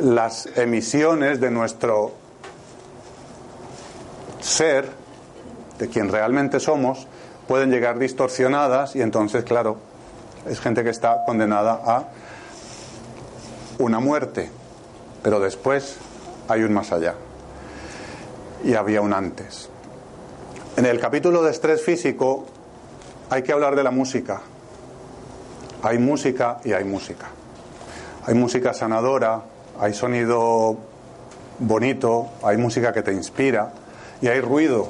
[0.00, 2.12] las emisiones de nuestro
[4.46, 4.88] ser,
[5.78, 7.06] de quien realmente somos,
[7.48, 9.76] pueden llegar distorsionadas y entonces, claro,
[10.48, 12.04] es gente que está condenada a
[13.78, 14.48] una muerte,
[15.22, 15.96] pero después
[16.48, 17.14] hay un más allá.
[18.64, 19.68] Y había un antes.
[20.76, 22.46] En el capítulo de estrés físico
[23.30, 24.42] hay que hablar de la música.
[25.82, 27.26] Hay música y hay música.
[28.26, 29.42] Hay música sanadora,
[29.78, 30.76] hay sonido
[31.58, 33.72] bonito, hay música que te inspira
[34.20, 34.88] y hay ruido.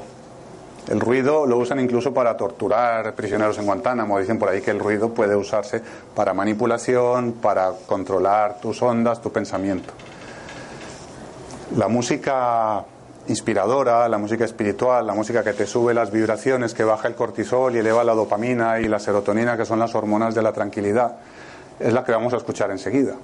[0.89, 4.21] El ruido lo usan incluso para torturar prisioneros en Guantánamo.
[4.21, 5.83] Dicen por ahí que el ruido puede usarse
[6.15, 9.93] para manipulación, para controlar tus ondas, tu pensamiento.
[11.77, 12.85] La música
[13.27, 17.75] inspiradora, la música espiritual, la música que te sube las vibraciones, que baja el cortisol
[17.75, 21.17] y eleva la dopamina y la serotonina, que son las hormonas de la tranquilidad,
[21.81, 23.15] es la que vamos a escuchar enseguida.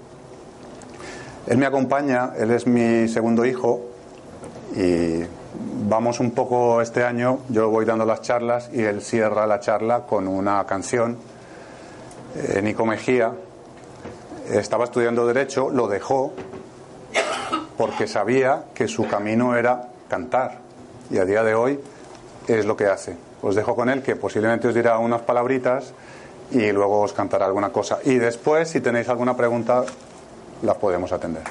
[1.47, 3.81] Él me acompaña, él es mi segundo hijo
[4.75, 5.23] y
[5.89, 10.01] vamos un poco este año, yo voy dando las charlas y él cierra la charla
[10.07, 11.17] con una canción.
[12.37, 13.33] Eh, Nico Mejía
[14.51, 16.33] estaba estudiando Derecho, lo dejó
[17.77, 20.59] porque sabía que su camino era cantar.
[21.11, 21.81] Y a día de hoy
[22.49, 23.17] es lo que hace.
[23.43, 25.93] Os dejo con él, que posiblemente os dirá unas palabritas
[26.51, 27.99] y luego os cantará alguna cosa.
[28.05, 29.85] Y después, si tenéis alguna pregunta,
[30.63, 31.43] la podemos atender.